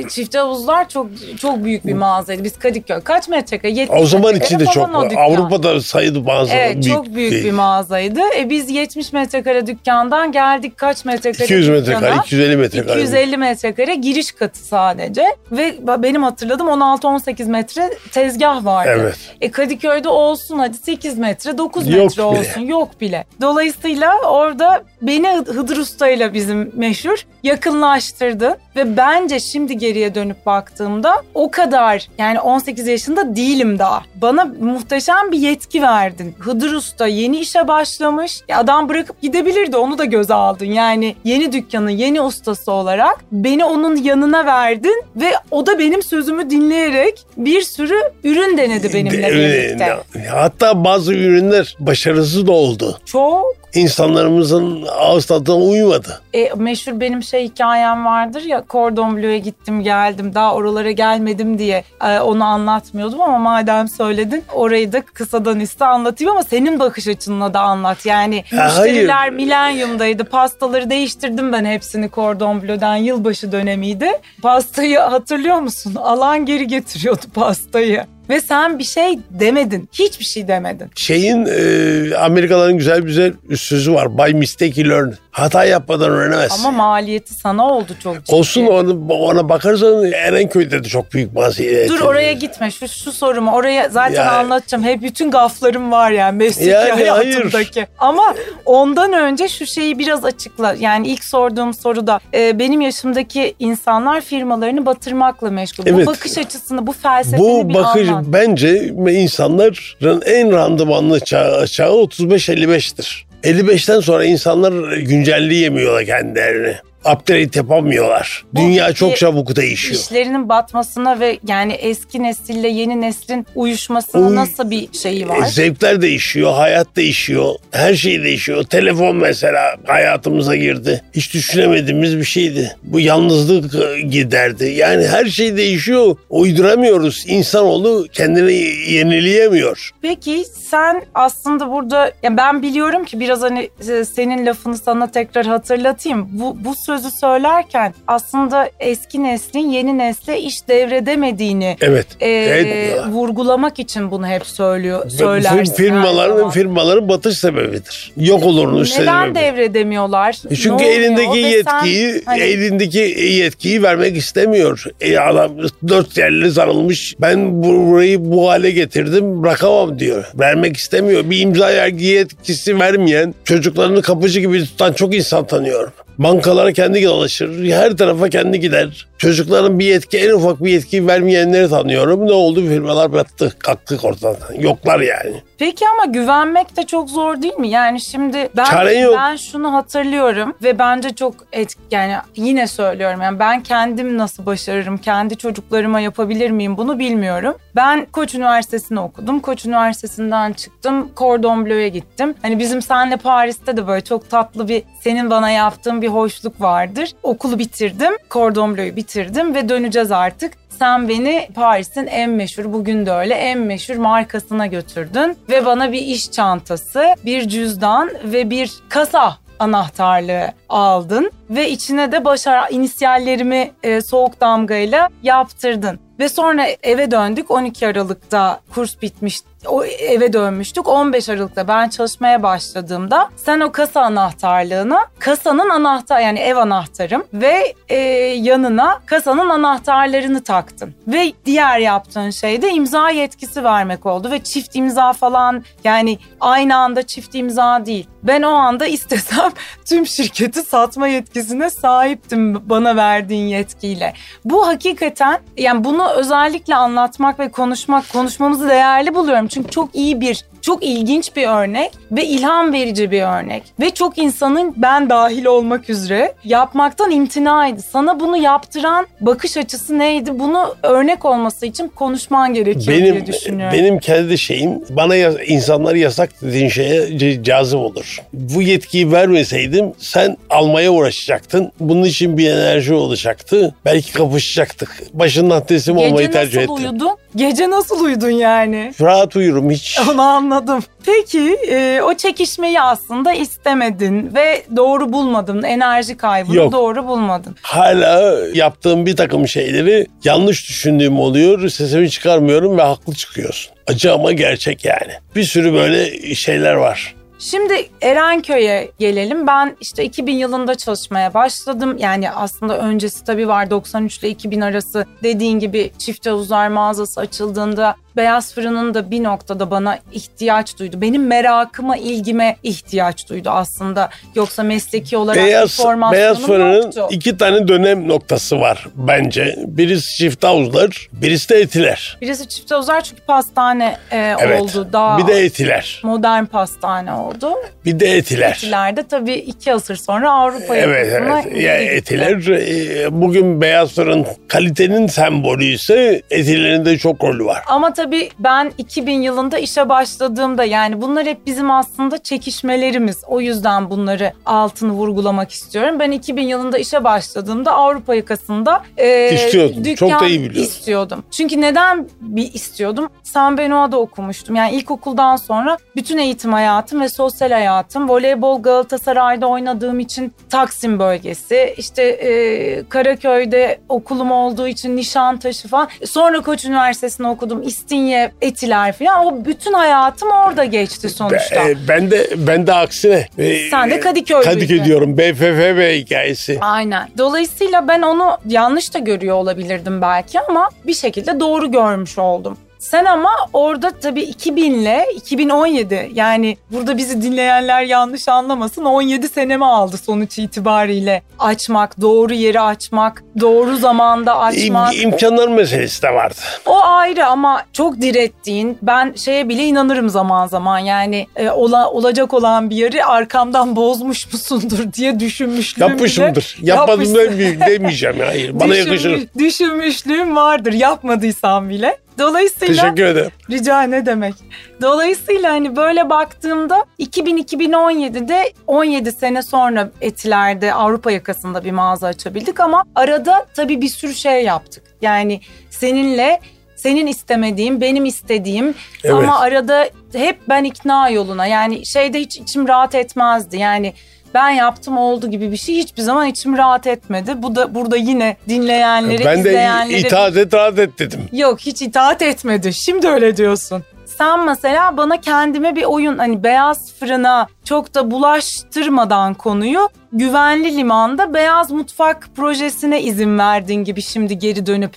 çift 0.08 0.34
havuzlar 0.36 0.88
çok 0.88 1.06
çok 1.40 1.64
büyük 1.64 1.86
bir 1.86 1.92
mağazaydı. 1.92 2.44
Biz 2.44 2.58
Kadıköy 2.58 3.00
kaç 3.00 3.28
metrekare? 3.28 3.72
70 3.72 4.00
O 4.02 4.06
zaman 4.06 4.34
içinde 4.34 4.64
falan 4.64 5.08
çok. 5.08 5.18
Avrupa'da 5.18 5.80
sayılı 5.80 6.20
mağaza 6.20 6.54
Evet 6.54 6.84
çok 6.88 7.14
büyük 7.14 7.32
değil. 7.32 7.44
bir 7.44 7.52
mağazaydı. 7.52 8.20
E 8.38 8.50
biz 8.50 8.70
70 8.70 9.12
metrekare 9.12 9.66
dükkandan 9.66 10.32
geldik 10.32 10.76
kaç 10.76 11.04
metrekare 11.04 11.44
200 11.44 11.66
dükkana? 11.68 11.78
metrekare, 12.00 12.16
250 12.26 12.56
metrekare. 12.56 13.00
250 13.02 13.36
metrekare 13.36 13.94
giriş 13.94 14.32
katı 14.32 14.58
sadece 14.58 15.24
ve 15.52 15.74
benim 16.02 16.22
hatırladığım 16.22 16.66
16-18 16.68 17.44
metre 17.48 17.90
tezgah 18.12 18.64
vardı. 18.64 18.90
Evet. 19.00 19.16
E 19.40 19.50
Kadıköy'de 19.50 20.08
olsun 20.08 20.58
hadi 20.58 20.76
8 20.76 21.18
metre 21.18 21.58
9 21.58 21.88
Yok 21.88 21.98
metre 22.04 22.16
bile. 22.16 22.22
olsun 22.22 22.60
yok 22.60 23.00
bile. 23.00 23.24
Dolayısıyla 23.40 24.12
orada 24.24 24.82
beni 25.02 25.28
Hıdır 25.28 25.76
Usta'yla 25.76 26.34
bizim 26.34 26.72
meşhur 26.76 27.26
yakınlaştırdı 27.42 28.58
ve 28.76 28.96
bence 28.96 29.40
şimdi 29.40 29.78
geriye 29.78 30.14
dönüp 30.14 30.46
baktığımda 30.46 31.22
o 31.34 31.50
kadar 31.50 32.08
yani 32.18 32.40
18 32.40 32.86
yaşında 32.86 33.36
değilim 33.36 33.78
daha. 33.78 34.02
Bana 34.14 34.44
muhteşem 34.60 35.32
bir 35.32 35.38
yetki 35.38 35.82
verdin. 35.82 36.34
Hıdır 36.38 36.72
Usta 36.72 37.06
yeni 37.06 37.38
işe 37.38 37.68
başlamış. 37.68 38.40
Ya 38.48 38.58
adam 38.58 38.88
bırakıp 38.88 39.22
gidebilirdi 39.22 39.76
onu 39.76 39.98
da 39.98 40.04
göze 40.04 40.34
aldın. 40.34 40.66
Yani 40.66 41.16
yeni 41.24 41.52
dükkanın 41.52 41.90
yeni 41.90 42.20
ustası 42.20 42.72
olarak 42.72 43.16
beni 43.32 43.64
onun 43.64 43.96
yanına 43.96 44.46
verdin 44.46 45.04
ve 45.16 45.32
o 45.50 45.66
da 45.66 45.78
benim 45.78 46.02
sözümü 46.02 46.50
dinleyerek 46.50 47.26
bir 47.36 47.62
sürü 47.62 48.00
ürün 48.24 48.58
denedi 48.58 48.94
benimle 48.94 49.32
birlikte. 49.32 49.96
Hatta 50.30 50.84
bazı 50.84 51.14
ürünler 51.14 51.76
başarısız 51.80 52.46
da 52.46 52.52
oldu. 52.52 52.98
Çok 53.04 53.56
İnsanlarımızın 53.76 54.86
ağız 54.98 55.26
tadına 55.26 55.56
uymadı. 55.56 56.20
E, 56.34 56.50
meşhur 56.56 57.00
benim 57.00 57.22
şey 57.22 57.44
hikayem 57.44 58.04
vardır 58.04 58.42
ya 58.42 58.64
Cordon 58.70 59.16
Bleu'ya 59.16 59.38
gittim 59.38 59.82
geldim 59.82 60.34
daha 60.34 60.54
oralara 60.54 60.90
gelmedim 60.90 61.58
diye 61.58 61.84
e, 62.06 62.18
onu 62.20 62.44
anlatmıyordum 62.44 63.20
ama 63.20 63.38
madem 63.38 63.88
söyledin 63.88 64.44
orayı 64.54 64.92
da 64.92 65.02
kısadan 65.02 65.60
iste 65.60 65.84
anlatayım 65.84 66.30
ama 66.32 66.42
senin 66.42 66.80
bakış 66.80 67.08
açınla 67.08 67.54
da 67.54 67.60
anlat. 67.60 68.06
Yani 68.06 68.44
Ya 68.52 68.64
müşteriler 68.64 69.14
hayır. 69.14 69.32
milenyumdaydı 69.32 70.24
pastaları 70.24 70.90
değiştirdim 70.90 71.52
ben 71.52 71.64
hepsini 71.64 72.10
Cordon 72.14 72.62
Bleu'den 72.62 72.96
yılbaşı 72.96 73.52
dönemiydi. 73.52 74.08
Pastayı 74.42 74.98
hatırlıyor 74.98 75.58
musun? 75.60 75.94
Alan 75.94 76.46
geri 76.46 76.66
getiriyordu 76.66 77.22
pastayı. 77.34 78.04
Ve 78.28 78.40
sen 78.40 78.78
bir 78.78 78.84
şey 78.84 79.18
demedin. 79.30 79.88
Hiçbir 79.92 80.24
şey 80.24 80.48
demedin. 80.48 80.90
Şeyin 80.96 81.46
e, 81.46 82.16
Amerikalıların 82.16 82.76
güzel 82.78 83.00
güzel 83.00 83.32
sözü 83.56 83.92
var. 83.94 84.18
By 84.18 84.32
mistake 84.34 84.80
you 84.80 84.90
learn. 84.90 85.10
Hata 85.36 85.64
yapmadan 85.64 86.10
öğrenemezsin. 86.10 86.64
Ama 86.64 86.70
maliyeti 86.70 87.34
sana 87.34 87.68
oldu 87.68 87.92
çok 88.02 88.14
ciddi. 88.24 88.34
Olsun 88.34 88.66
ona, 88.66 89.14
ona 89.14 89.48
bakarsan 89.48 90.04
Erenköy'de 90.12 90.84
de 90.84 90.88
çok 90.88 91.12
büyük 91.12 91.34
maliyet. 91.34 91.88
Dur 91.90 92.00
oraya 92.00 92.32
gitme. 92.32 92.70
Şu 92.70 92.88
şu 92.88 93.12
sorumu 93.12 93.52
oraya 93.52 93.88
zaten 93.88 94.14
Yani- 94.14 94.30
anlatacağım. 94.30 94.84
Hep 94.84 95.02
bütün 95.02 95.30
gaflarım 95.30 95.92
var 95.92 96.10
yani 96.10 96.36
mesleki 96.36 96.70
Yani 96.70 96.90
hayatımdaki. 96.90 97.86
Ama 97.98 98.34
ondan 98.64 99.12
önce 99.12 99.48
şu 99.48 99.66
şeyi 99.66 99.98
biraz 99.98 100.24
açıkla. 100.24 100.74
Yani 100.80 101.08
ilk 101.08 101.24
sorduğum 101.24 101.74
soruda 101.74 102.20
e, 102.34 102.58
benim 102.58 102.80
yaşımdaki 102.80 103.54
insanlar 103.58 104.20
firmalarını 104.20 104.86
batırmakla 104.86 105.50
meşgul. 105.50 105.84
Evet. 105.86 106.06
Bu 106.06 106.10
bakış 106.10 106.38
açısını, 106.38 106.86
bu 106.86 106.92
felsefeni 106.92 107.40
Bu 107.40 107.68
bir 107.68 107.74
bakış 107.74 108.08
anlat. 108.08 108.24
bence 108.28 108.84
insanların 109.10 110.22
en 110.26 110.52
randımanlı 110.52 111.20
çağı, 111.20 111.66
çağı 111.66 111.90
35-55'tir. 111.92 113.25
55'ten 113.46 114.00
sonra 114.00 114.24
insanlar 114.24 114.96
güncelleyemiyorlar 114.96 116.04
kendilerini. 116.04 116.76
Update 117.12 117.50
yapamıyorlar. 117.54 118.44
Bu 118.52 118.60
Dünya 118.60 118.86
peki 118.86 118.98
çok 118.98 119.16
çabuk 119.16 119.56
değişiyor. 119.56 120.00
İşlerinin 120.00 120.48
batmasına 120.48 121.20
ve 121.20 121.38
yani 121.48 121.72
eski 121.72 122.22
nesille 122.22 122.68
yeni 122.68 123.00
neslin 123.00 123.46
uyuşmasına 123.54 124.28
Uy- 124.28 124.34
nasıl 124.34 124.70
bir 124.70 124.88
şeyi 124.92 125.28
var? 125.28 125.46
E, 125.46 125.50
Zevkler 125.50 126.02
değişiyor, 126.02 126.54
hayat 126.54 126.96
değişiyor, 126.96 127.54
her 127.70 127.94
şey 127.94 128.22
değişiyor. 128.22 128.64
Telefon 128.64 129.16
mesela 129.16 129.76
hayatımıza 129.86 130.56
girdi. 130.56 131.02
Hiç 131.12 131.34
düşünemediğimiz 131.34 132.18
bir 132.18 132.24
şeydi. 132.24 132.76
Bu 132.82 133.00
yalnızlık 133.00 133.74
e, 133.74 134.00
giderdi. 134.00 134.64
Yani 134.64 135.06
her 135.06 135.26
şey 135.26 135.56
değişiyor. 135.56 136.16
Uyduramıyoruz. 136.30 137.24
İnsanoğlu 137.28 138.06
kendini 138.12 138.52
yenileyemiyor. 138.92 139.90
Peki 140.02 140.44
sen 140.70 141.02
aslında 141.14 141.70
burada 141.70 142.12
ya 142.22 142.36
ben 142.36 142.62
biliyorum 142.62 143.04
ki 143.04 143.20
biraz 143.20 143.42
hani 143.42 143.70
e, 143.90 144.04
senin 144.04 144.46
lafını 144.46 144.78
sana 144.78 145.10
tekrar 145.10 145.46
hatırlatayım. 145.46 146.28
Bu 146.32 146.56
bu 146.64 146.74
sözü 146.96 147.16
söylerken 147.20 147.94
aslında 148.06 148.70
eski 148.80 149.22
neslin 149.22 149.70
yeni 149.70 149.98
nesle 149.98 150.40
iş 150.40 150.68
devredemediğini 150.68 151.76
Evet. 151.80 152.06
e, 152.20 152.28
evet. 152.28 153.00
vurgulamak 153.10 153.78
için 153.78 154.10
bunu 154.10 154.26
hep 154.26 154.46
söylüyor 154.46 155.10
söylersin. 155.10 155.74
firmaların 155.74 156.36
zaman. 156.36 156.50
firmaların 156.50 157.08
batış 157.08 157.38
sebebidir. 157.38 158.12
Yok 158.16 158.44
olurunuz 158.44 158.98
Neden 158.98 159.22
sebebi. 159.28 159.34
devredemiyorlar? 159.40 160.36
E 160.50 160.56
Çünkü 160.56 160.68
Ne 160.70 160.74
oluyor? 160.74 160.90
elindeki 160.90 161.42
sen, 161.42 161.48
yetkiyi 161.50 162.22
hani, 162.26 162.40
elindeki 162.40 162.98
yetkiyi 163.20 163.82
vermek 163.82 164.16
istemiyor. 164.16 164.84
E 165.00 165.18
adam 165.18 165.52
dört 165.88 166.18
yerli 166.18 166.50
sarılmış. 166.52 167.14
Ben 167.20 167.62
burayı 167.62 168.24
bu 168.30 168.50
hale 168.50 168.70
getirdim 168.70 169.42
bırakamam 169.42 169.98
diyor. 169.98 170.24
Vermek 170.34 170.76
istemiyor. 170.76 171.30
Bir 171.30 171.40
imza 171.40 171.70
yetkisi 171.86 172.80
vermeyen 172.80 173.34
çocuklarını 173.44 174.02
kapıcı 174.02 174.40
gibi 174.40 174.64
tutan 174.64 174.92
çok 174.92 175.14
insan 175.14 175.46
tanıyorum. 175.46 175.92
Bankalara 176.18 176.72
kendi 176.72 176.85
dolaşır. 176.94 177.70
Her 177.70 177.96
tarafa 177.96 178.28
kendi 178.28 178.60
gider. 178.60 179.06
Çocukların 179.18 179.78
bir 179.78 179.84
yetki, 179.84 180.18
en 180.18 180.32
ufak 180.32 180.64
bir 180.64 180.70
yetki 180.70 181.06
vermeyenleri 181.06 181.68
tanıyorum. 181.68 182.26
Ne 182.26 182.32
oldu? 182.32 182.68
Firmalar 182.68 183.12
battı. 183.12 183.52
Kalktık 183.58 184.04
ortadan. 184.04 184.54
Yoklar 184.60 185.00
yani. 185.00 185.42
Peki 185.58 185.84
ama 185.88 186.04
güvenmek 186.04 186.76
de 186.76 186.82
çok 186.82 187.10
zor 187.10 187.42
değil 187.42 187.54
mi? 187.54 187.68
Yani 187.68 188.00
şimdi 188.00 188.48
ben 188.56 188.64
Çaren 188.64 189.00
yok. 189.00 189.14
ben 189.18 189.36
şunu 189.36 189.72
hatırlıyorum 189.72 190.54
ve 190.62 190.78
bence 190.78 191.14
çok 191.14 191.34
et 191.52 191.74
yani 191.90 192.16
yine 192.36 192.66
söylüyorum 192.66 193.20
yani 193.22 193.38
ben 193.38 193.62
kendim 193.62 194.18
nasıl 194.18 194.46
başarırım, 194.46 194.98
kendi 194.98 195.36
çocuklarıma 195.36 196.00
yapabilir 196.00 196.50
miyim 196.50 196.76
bunu 196.76 196.98
bilmiyorum. 196.98 197.56
Ben 197.76 198.06
Koç 198.12 198.34
Üniversitesi'ni 198.34 199.00
okudum. 199.00 199.40
Koç 199.40 199.66
Üniversitesi'nden 199.66 200.52
çıktım. 200.52 201.10
Cordon 201.16 201.66
Bleu'ya 201.66 201.88
gittim. 201.88 202.34
Hani 202.42 202.58
bizim 202.58 202.82
senle 202.82 203.16
Paris'te 203.16 203.76
de 203.76 203.86
böyle 203.86 204.04
çok 204.04 204.30
tatlı 204.30 204.68
bir 204.68 204.82
senin 205.00 205.30
bana 205.30 205.50
yaptığın 205.50 206.02
bir 206.02 206.08
hoşluk 206.08 206.60
vardır. 206.60 207.12
Okulu 207.22 207.58
bitirdim. 207.58 208.12
Cordon 208.30 208.76
Bleu'yu 208.76 208.96
bitirdim 208.96 209.54
ve 209.54 209.68
döneceğiz 209.68 210.12
artık. 210.12 210.52
Sen 210.78 211.08
beni 211.08 211.48
Paris'in 211.54 212.06
en 212.06 212.30
meşhur, 212.30 212.72
bugün 212.72 213.06
de 213.06 213.12
öyle 213.12 213.34
en 213.34 213.58
meşhur 213.58 213.96
markasına 213.96 214.66
götürdün. 214.66 215.36
Ve 215.48 215.66
bana 215.66 215.92
bir 215.92 216.00
iş 216.00 216.30
çantası, 216.30 217.14
bir 217.24 217.48
cüzdan 217.48 218.10
ve 218.24 218.50
bir 218.50 218.72
kasa 218.88 219.36
anahtarlığı 219.58 220.52
aldın. 220.68 221.30
Ve 221.50 221.70
içine 221.70 222.12
de 222.12 222.24
başar 222.24 222.70
inisiyallerimi 222.70 223.70
e, 223.82 224.00
soğuk 224.00 224.40
damgayla 224.40 225.08
yaptırdın. 225.22 226.00
Ve 226.18 226.28
sonra 226.28 226.66
eve 226.82 227.10
döndük 227.10 227.50
12 227.50 227.86
Aralık'ta 227.86 228.60
kurs 228.74 229.02
bitmiş 229.02 229.40
o 229.66 229.84
eve 229.84 230.32
dönmüştük 230.32 230.88
15 230.88 231.28
Aralık'ta 231.28 231.68
ben 231.68 231.88
çalışmaya 231.88 232.42
başladığımda 232.42 233.28
sen 233.36 233.60
o 233.60 233.72
kasa 233.72 234.00
anahtarlığına 234.00 235.06
kasanın 235.18 235.68
anahtar 235.68 236.20
yani 236.20 236.38
ev 236.38 236.56
anahtarım 236.56 237.24
ve 237.34 237.74
e, 237.88 237.96
yanına 238.36 239.00
kasanın 239.06 239.50
anahtarlarını 239.50 240.42
taktın. 240.42 240.94
Ve 241.06 241.32
diğer 241.44 241.78
yaptığın 241.78 242.30
şey 242.30 242.62
de 242.62 242.70
imza 242.70 243.10
yetkisi 243.10 243.64
vermek 243.64 244.06
oldu 244.06 244.30
ve 244.30 244.42
çift 244.42 244.76
imza 244.76 245.12
falan 245.12 245.64
yani 245.84 246.18
aynı 246.40 246.76
anda 246.76 247.02
çift 247.02 247.34
imza 247.34 247.86
değil. 247.86 248.08
Ben 248.22 248.42
o 248.42 248.50
anda 248.50 248.86
istesem 248.86 249.50
tüm 249.84 250.06
şirketi 250.06 250.62
satma 250.62 251.08
yetkisine 251.08 251.70
sahiptim 251.70 252.68
bana 252.68 252.96
verdiğin 252.96 253.46
yetkiyle. 253.46 254.12
Bu 254.44 254.66
hakikaten 254.66 255.40
yani 255.56 255.84
bunu 255.84 256.10
özellikle 256.10 256.74
anlatmak 256.74 257.38
ve 257.38 257.50
konuşmak 257.50 258.12
konuşmamızı 258.12 258.68
değerli 258.68 259.14
buluyorum. 259.14 259.48
Çünkü 259.56 259.70
çok 259.70 259.94
iyi 259.94 260.20
bir 260.20 260.44
çok 260.66 260.82
ilginç 260.84 261.36
bir 261.36 261.46
örnek 261.48 261.90
ve 262.12 262.24
ilham 262.26 262.72
verici 262.72 263.10
bir 263.10 263.22
örnek. 263.22 263.62
Ve 263.80 263.90
çok 263.90 264.18
insanın 264.18 264.74
ben 264.76 265.10
dahil 265.10 265.44
olmak 265.44 265.90
üzere 265.90 266.34
yapmaktan 266.44 267.10
imtinaydı. 267.10 267.82
Sana 267.82 268.20
bunu 268.20 268.36
yaptıran 268.36 269.06
bakış 269.20 269.56
açısı 269.56 269.98
neydi? 269.98 270.38
Bunu 270.38 270.74
örnek 270.82 271.24
olması 271.24 271.66
için 271.66 271.88
konuşman 271.88 272.54
gerekiyor 272.54 272.98
Benim 272.98 273.14
diye 273.14 273.26
düşünüyorum. 273.26 273.78
benim 273.78 273.98
kendi 273.98 274.38
şeyim 274.38 274.70
bana 274.90 275.14
ya- 275.14 275.44
insanlar 275.46 275.94
yasak 275.94 276.30
dediğin 276.42 276.68
şeye 276.68 277.42
cazip 277.42 277.78
olur. 277.78 278.22
Bu 278.32 278.62
yetkiyi 278.62 279.12
vermeseydim 279.12 279.92
sen 279.98 280.36
almaya 280.50 280.90
uğraşacaktın. 280.92 281.72
Bunun 281.80 282.04
için 282.04 282.38
bir 282.38 282.50
enerji 282.50 282.94
olacaktı. 282.94 283.74
Belki 283.84 284.12
kapışacaktık. 284.12 285.02
Başından 285.12 285.64
teslim 285.66 285.96
olmayı 285.96 286.16
Gece 286.26 286.30
tercih 286.30 286.60
nasıl 286.60 286.72
ettim. 286.82 286.90
uyudun? 286.90 287.16
Gece 287.36 287.70
nasıl 287.70 288.04
uyudun 288.04 288.30
yani? 288.30 288.92
Rahat 289.00 289.36
uyurum 289.36 289.70
hiç. 289.70 289.98
Onu 290.12 290.22
anlat 290.22 290.55
anladım. 290.56 290.84
Peki 291.06 291.58
e, 291.68 292.00
o 292.02 292.14
çekişmeyi 292.14 292.80
aslında 292.80 293.32
istemedin 293.32 294.34
ve 294.34 294.62
doğru 294.76 295.12
bulmadın. 295.12 295.62
Enerji 295.62 296.16
kaybını 296.16 296.56
Yok. 296.56 296.72
doğru 296.72 297.06
bulmadın. 297.06 297.56
Hala 297.62 298.38
yaptığım 298.54 299.06
bir 299.06 299.16
takım 299.16 299.48
şeyleri 299.48 300.06
yanlış 300.24 300.68
düşündüğüm 300.68 301.20
oluyor. 301.20 301.68
Sesimi 301.68 302.10
çıkarmıyorum 302.10 302.78
ve 302.78 302.82
haklı 302.82 303.14
çıkıyorsun. 303.14 303.72
Acı 303.86 304.12
ama 304.12 304.32
gerçek 304.32 304.84
yani. 304.84 305.12
Bir 305.36 305.44
sürü 305.44 305.72
böyle 305.72 306.34
şeyler 306.34 306.74
var. 306.74 307.16
Şimdi 307.38 307.88
Erenköy'e 308.02 308.88
gelelim. 308.98 309.46
Ben 309.46 309.76
işte 309.80 310.04
2000 310.04 310.34
yılında 310.34 310.74
çalışmaya 310.74 311.34
başladım. 311.34 311.96
Yani 311.98 312.30
aslında 312.30 312.78
öncesi 312.78 313.24
tabii 313.24 313.48
var 313.48 313.70
93 313.70 314.18
ile 314.18 314.28
2000 314.28 314.60
arası 314.60 315.06
dediğin 315.22 315.58
gibi 315.58 315.90
çift 315.98 316.26
havuzlar 316.26 316.68
mağazası 316.68 317.20
açıldığında 317.20 317.96
Beyaz 318.16 318.54
Fırın'ın 318.54 318.94
da 318.94 319.10
bir 319.10 319.22
noktada 319.22 319.70
bana 319.70 319.98
ihtiyaç 320.12 320.78
duydu. 320.78 321.00
Benim 321.00 321.26
merakıma, 321.26 321.96
ilgime 321.96 322.56
ihtiyaç 322.62 323.28
duydu 323.28 323.50
aslında. 323.50 324.10
Yoksa 324.34 324.62
mesleki 324.62 325.16
olarak 325.16 325.40
bir 325.42 325.46
Beyaz, 325.46 325.76
formasyonum 325.76 326.12
Beyaz 326.12 326.40
Fırın'ın 326.46 326.82
yoktu. 326.82 327.06
iki 327.10 327.36
tane 327.38 327.68
dönem 327.68 328.08
noktası 328.08 328.60
var 328.60 328.86
bence. 328.94 329.54
Birisi 329.66 330.16
çift 330.16 330.44
havuzlar, 330.44 331.08
birisi 331.12 331.48
de 331.48 331.60
etiler. 331.60 332.18
Birisi 332.20 332.48
çift 332.48 332.70
havuzlar 332.70 333.00
çünkü 333.00 333.22
pastane 333.22 333.96
e, 334.10 334.34
Evet. 334.40 334.60
oldu. 334.60 334.88
Daha 334.92 335.18
Bir 335.18 335.26
de 335.26 335.44
etiler. 335.44 336.00
modern 336.04 336.44
pastane 336.44 337.12
oldu. 337.12 337.50
Bir 337.84 338.00
de 338.00 338.16
etiler. 338.16 338.50
Etilerde 338.52 339.02
tabii 339.08 339.34
iki 339.34 339.72
asır 339.72 339.96
sonra 339.96 340.32
Avrupa 340.32 340.76
Evet 340.76 341.08
evet. 341.12 341.62
Ya 341.62 341.74
etiler 341.76 342.46
e, 342.50 343.20
bugün 343.22 343.60
beyaz 343.60 343.94
fırın 343.94 344.26
kalitenin 344.48 345.06
sembolü 345.06 345.64
ise 345.64 346.22
etilerin 346.30 346.84
de 346.84 346.98
çok 346.98 347.24
rolü 347.24 347.44
var. 347.44 347.62
Ama 347.66 347.92
tabii 347.92 348.05
ben 348.38 348.72
2000 348.78 349.22
yılında 349.22 349.58
işe 349.58 349.88
başladığımda 349.88 350.64
yani 350.64 351.02
bunlar 351.02 351.26
hep 351.26 351.46
bizim 351.46 351.70
aslında 351.70 352.18
çekişmelerimiz. 352.18 353.22
O 353.26 353.40
yüzden 353.40 353.90
bunları 353.90 354.32
altını 354.46 354.92
vurgulamak 354.92 355.50
istiyorum. 355.50 355.98
Ben 356.00 356.10
2000 356.10 356.42
yılında 356.42 356.78
işe 356.78 357.04
başladığımda 357.04 357.72
Avrupa 357.72 358.14
yakasında 358.14 358.82
e, 358.96 359.34
İstiyordun. 359.34 359.84
dükkan 359.84 360.08
Çok 360.08 360.20
da 360.20 360.26
iyi 360.26 360.40
biliyorsun. 360.40 360.62
istiyordum. 360.62 361.24
Çünkü 361.30 361.60
neden 361.60 362.08
bir 362.20 362.54
istiyordum? 362.54 363.08
San 363.22 363.58
Benoît'da 363.58 363.98
okumuştum. 363.98 364.56
Yani 364.56 364.74
ilkokuldan 364.74 365.36
sonra 365.36 365.78
bütün 365.96 366.18
eğitim 366.18 366.52
hayatım 366.52 367.00
ve 367.00 367.08
sosyal 367.08 367.50
hayatım 367.50 368.08
voleybol 368.08 368.62
Galatasaray'da 368.62 369.46
oynadığım 369.46 370.00
için 370.00 370.32
Taksim 370.50 370.98
bölgesi, 370.98 371.74
işte 371.76 372.02
e, 372.02 372.88
Karaköy'de 372.88 373.78
okulum 373.88 374.30
olduğu 374.32 374.68
için 374.68 374.96
Nişantaşı 374.96 375.68
falan. 375.68 375.88
Sonra 376.06 376.40
Koç 376.40 376.64
Üniversitesi'nde 376.64 377.28
okudum. 377.28 377.62
İstinye, 377.62 377.95
Etiler 378.42 378.92
falan. 378.92 379.26
O 379.26 379.44
bütün 379.44 379.72
hayatım 379.72 380.30
orada 380.30 380.64
geçti 380.64 381.08
sonuçta. 381.08 381.68
E, 381.68 381.88
ben 381.88 382.10
de 382.10 382.30
ben 382.36 382.66
de 382.66 382.72
aksine. 382.74 383.28
e, 383.38 383.70
Sen 383.70 383.90
de 383.90 384.00
Kadıköy'lüydün. 384.00 384.50
Kadıköy 384.54 384.84
diyorum. 384.84 385.18
BFFB 385.18 385.94
hikayesi. 385.94 386.58
Aynen. 386.60 387.08
Dolayısıyla 387.18 387.88
ben 387.88 388.02
onu 388.02 388.38
yanlış 388.46 388.94
da 388.94 388.98
görüyor 388.98 389.36
olabilirdim 389.36 390.02
belki 390.02 390.40
ama 390.40 390.68
bir 390.86 390.94
şekilde 390.94 391.40
doğru 391.40 391.70
görmüş 391.70 392.18
oldum. 392.18 392.58
Sen 392.90 393.04
ama 393.04 393.30
orada 393.52 393.90
tabii 393.90 394.22
2000 394.22 394.72
ile 394.74 395.06
2017 395.16 396.10
yani 396.14 396.56
burada 396.72 396.96
bizi 396.98 397.22
dinleyenler 397.22 397.82
yanlış 397.82 398.28
anlamasın 398.28 398.84
17 398.84 399.28
senemi 399.28 399.66
aldı 399.66 399.96
sonuç 399.98 400.38
itibariyle 400.38 401.22
açmak, 401.38 402.00
doğru 402.00 402.34
yeri 402.34 402.60
açmak, 402.60 403.24
doğru 403.40 403.76
zamanda 403.76 404.38
açmak. 404.38 404.94
İm, 404.96 405.02
imkanlar 405.02 405.48
meselesi 405.48 406.02
de 406.02 406.14
vardı. 406.14 406.34
O 406.66 406.80
ayrı 406.82 407.26
ama 407.26 407.62
çok 407.72 408.00
direttiğin 408.00 408.78
ben 408.82 409.12
şeye 409.16 409.48
bile 409.48 409.64
inanırım 409.64 410.08
zaman 410.08 410.46
zaman 410.46 410.78
yani 410.78 411.26
e, 411.36 411.50
ola, 411.50 411.90
olacak 411.90 412.34
olan 412.34 412.70
bir 412.70 412.76
yeri 412.76 413.04
arkamdan 413.04 413.76
bozmuş 413.76 414.32
musundur 414.32 414.92
diye 414.92 415.20
düşünmüşlüğüm 415.20 415.86
bile- 415.88 415.92
Yapmışımdır. 415.92 416.56
Yapmadım 416.62 417.00
Yapmışsın. 417.14 417.38
dem- 417.38 417.60
demeyeceğim. 417.60 418.16
Hayır. 418.26 418.60
Bana 418.60 418.68
Düşünmüş- 418.74 419.04
yakışır. 419.04 419.28
Düşünmüşlüğüm 419.38 420.36
vardır 420.36 420.72
yapmadıysam 420.72 421.68
bile. 421.68 421.98
Dolayısıyla 422.18 422.82
Teşekkür 422.82 423.04
ederim. 423.04 423.30
rica 423.50 423.82
ne 423.82 424.06
demek. 424.06 424.34
Dolayısıyla 424.82 425.52
hani 425.52 425.76
böyle 425.76 426.10
baktığımda 426.10 426.84
2000-2017'de 427.00 428.52
17 428.66 429.12
sene 429.12 429.42
sonra 429.42 429.90
Etiler'de 430.00 430.74
Avrupa 430.74 431.10
yakasında 431.10 431.64
bir 431.64 431.70
mağaza 431.72 432.06
açabildik 432.06 432.60
ama 432.60 432.84
arada 432.94 433.46
tabii 433.54 433.80
bir 433.80 433.88
sürü 433.88 434.14
şey 434.14 434.44
yaptık. 434.44 434.82
Yani 435.02 435.40
seninle 435.70 436.40
senin 436.76 437.06
istemediğim, 437.06 437.80
benim 437.80 438.04
istediğim 438.04 438.74
Evet. 439.04 439.14
ama 439.14 439.38
arada 439.40 439.88
hep 440.12 440.38
ben 440.48 440.64
ikna 440.64 441.08
yoluna 441.08 441.46
yani 441.46 441.86
şeyde 441.86 442.20
hiç 442.20 442.36
içim 442.36 442.68
rahat 442.68 442.94
etmezdi. 442.94 443.56
Yani 443.56 443.92
ben 444.36 444.50
yaptım 444.50 444.98
oldu 444.98 445.30
gibi 445.30 445.52
bir 445.52 445.56
şey 445.56 445.76
hiçbir 445.76 446.02
zaman 446.02 446.26
içim 446.26 446.58
rahat 446.58 446.86
etmedi. 446.86 447.42
Bu 447.42 447.56
da 447.56 447.74
burada 447.74 447.96
yine 447.96 448.36
dinleyenlere, 448.48 449.24
Ben 449.24 449.36
de 449.36 449.40
izleyenlere 449.40 449.98
itaat 449.98 450.36
et 450.36 450.54
rahat 450.54 450.78
et 450.78 450.98
dedim. 450.98 451.20
Yok 451.32 451.60
hiç 451.60 451.82
itaat 451.82 452.22
etmedi. 452.22 452.74
Şimdi 452.74 453.08
öyle 453.08 453.36
diyorsun. 453.36 453.82
Sen 454.18 454.44
mesela 454.44 454.96
bana 454.96 455.20
kendime 455.20 455.76
bir 455.76 455.84
oyun 455.84 456.18
hani 456.18 456.42
beyaz 456.42 456.94
fırına 456.94 457.46
çok 457.64 457.94
da 457.94 458.10
bulaştırmadan 458.10 459.34
konuyu 459.34 459.88
güvenli 460.12 460.76
limanda 460.76 461.34
beyaz 461.34 461.70
mutfak 461.70 462.28
projesine 462.36 463.02
izin 463.02 463.38
verdin 463.38 463.84
gibi 463.84 464.02
şimdi 464.02 464.38
geri 464.38 464.66
dönüp 464.66 464.96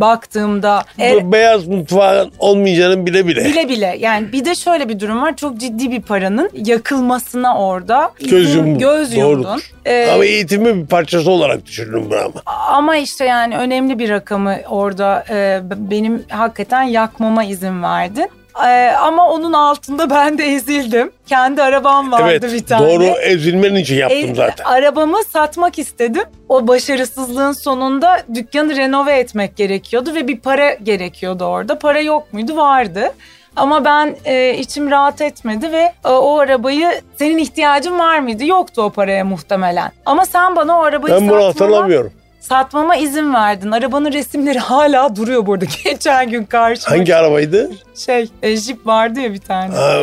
baktığımda 0.00 0.84
e, 1.00 1.14
Bu 1.24 1.32
beyaz 1.32 1.66
mutfağın 1.66 2.32
olmayacağını 2.38 3.06
bile 3.06 3.26
bile. 3.26 3.44
bile 3.44 3.68
bile 3.68 3.96
yani 4.00 4.32
bir 4.32 4.44
de 4.44 4.54
şöyle 4.54 4.88
bir 4.88 5.00
durum 5.00 5.22
var 5.22 5.36
çok 5.36 5.56
ciddi 5.58 5.90
bir 5.90 6.02
paranın 6.02 6.50
yakılmasına 6.54 7.58
orada 7.58 8.12
Göz 8.30 8.54
yumdun. 8.54 8.78
göz 8.78 9.16
Doğrudur. 9.16 9.36
yumdun. 9.48 9.60
Ee, 9.84 10.10
Ama 10.14 10.24
eğitimin 10.24 10.82
bir 10.82 10.86
parçası 10.86 11.30
olarak 11.30 11.66
düşündüm 11.66 12.04
bunu 12.10 12.18
ama. 12.18 12.42
Ama 12.46 12.96
işte 12.96 13.24
yani 13.24 13.56
önemli 13.56 13.98
bir 13.98 14.08
rakamı 14.10 14.56
orada 14.68 15.24
e, 15.30 15.60
benim 15.76 16.24
hakikaten 16.28 16.82
yakmama 16.82 17.44
izin 17.44 17.82
verdin. 17.82 18.28
E, 18.66 18.90
ama 18.90 19.28
onun 19.30 19.52
altında 19.52 20.10
ben 20.10 20.38
de 20.38 20.44
ezildim. 20.44 21.10
Kendi 21.26 21.62
arabam 21.62 22.12
vardı 22.12 22.24
evet 22.30 22.42
bir 22.52 22.66
tane. 22.66 22.88
doğru 22.90 23.04
ezilmen 23.04 23.74
için 23.74 23.96
yaptım 23.96 24.30
E, 24.30 24.34
zaten. 24.34 24.64
Arabamı 24.64 25.24
satmak 25.24 25.78
istedim. 25.78 26.24
O 26.48 26.68
başarısızlığın 26.68 27.52
sonunda 27.52 28.22
dükkanı 28.34 28.76
renove 28.76 29.18
etmek 29.18 29.56
gerekiyordu 29.56 30.14
ve 30.14 30.28
bir 30.28 30.38
para 30.40 30.74
gerekiyordu 30.74 31.44
orada. 31.44 31.78
Para 31.78 32.00
yok 32.00 32.32
muydu? 32.32 32.56
Vardı. 32.56 33.12
Ama 33.56 33.84
ben 33.84 34.16
e, 34.24 34.54
içim 34.58 34.90
rahat 34.90 35.20
etmedi 35.20 35.72
ve 35.72 35.92
e, 36.04 36.08
o 36.08 36.38
arabayı 36.38 36.88
senin 37.18 37.38
ihtiyacın 37.38 37.98
var 37.98 38.18
mıydı? 38.18 38.44
Yoktu 38.44 38.82
o 38.82 38.90
paraya 38.90 39.24
muhtemelen. 39.24 39.92
Ama 40.06 40.26
sen 40.26 40.56
bana 40.56 40.78
o 40.78 40.82
arabayı 40.82 41.14
Ben 41.14 41.28
bunu 41.28 41.36
satmama- 41.36 41.46
hatırlamıyorum. 41.46 42.12
Satmama 42.40 42.96
izin 42.96 43.34
verdin. 43.34 43.70
Arabanın 43.70 44.12
resimleri 44.12 44.58
hala 44.58 45.16
duruyor 45.16 45.46
burada. 45.46 45.64
Geçen 45.84 46.30
gün 46.30 46.44
karşıma 46.44 46.96
Hangi 46.96 47.16
arabaydı? 47.16 47.70
şey 47.94 48.28
e, 48.42 48.56
Jeep 48.56 48.86
vardı 48.86 49.20
ya 49.20 49.32
bir 49.32 49.38
tane. 49.40 49.74
Ha, 49.74 49.96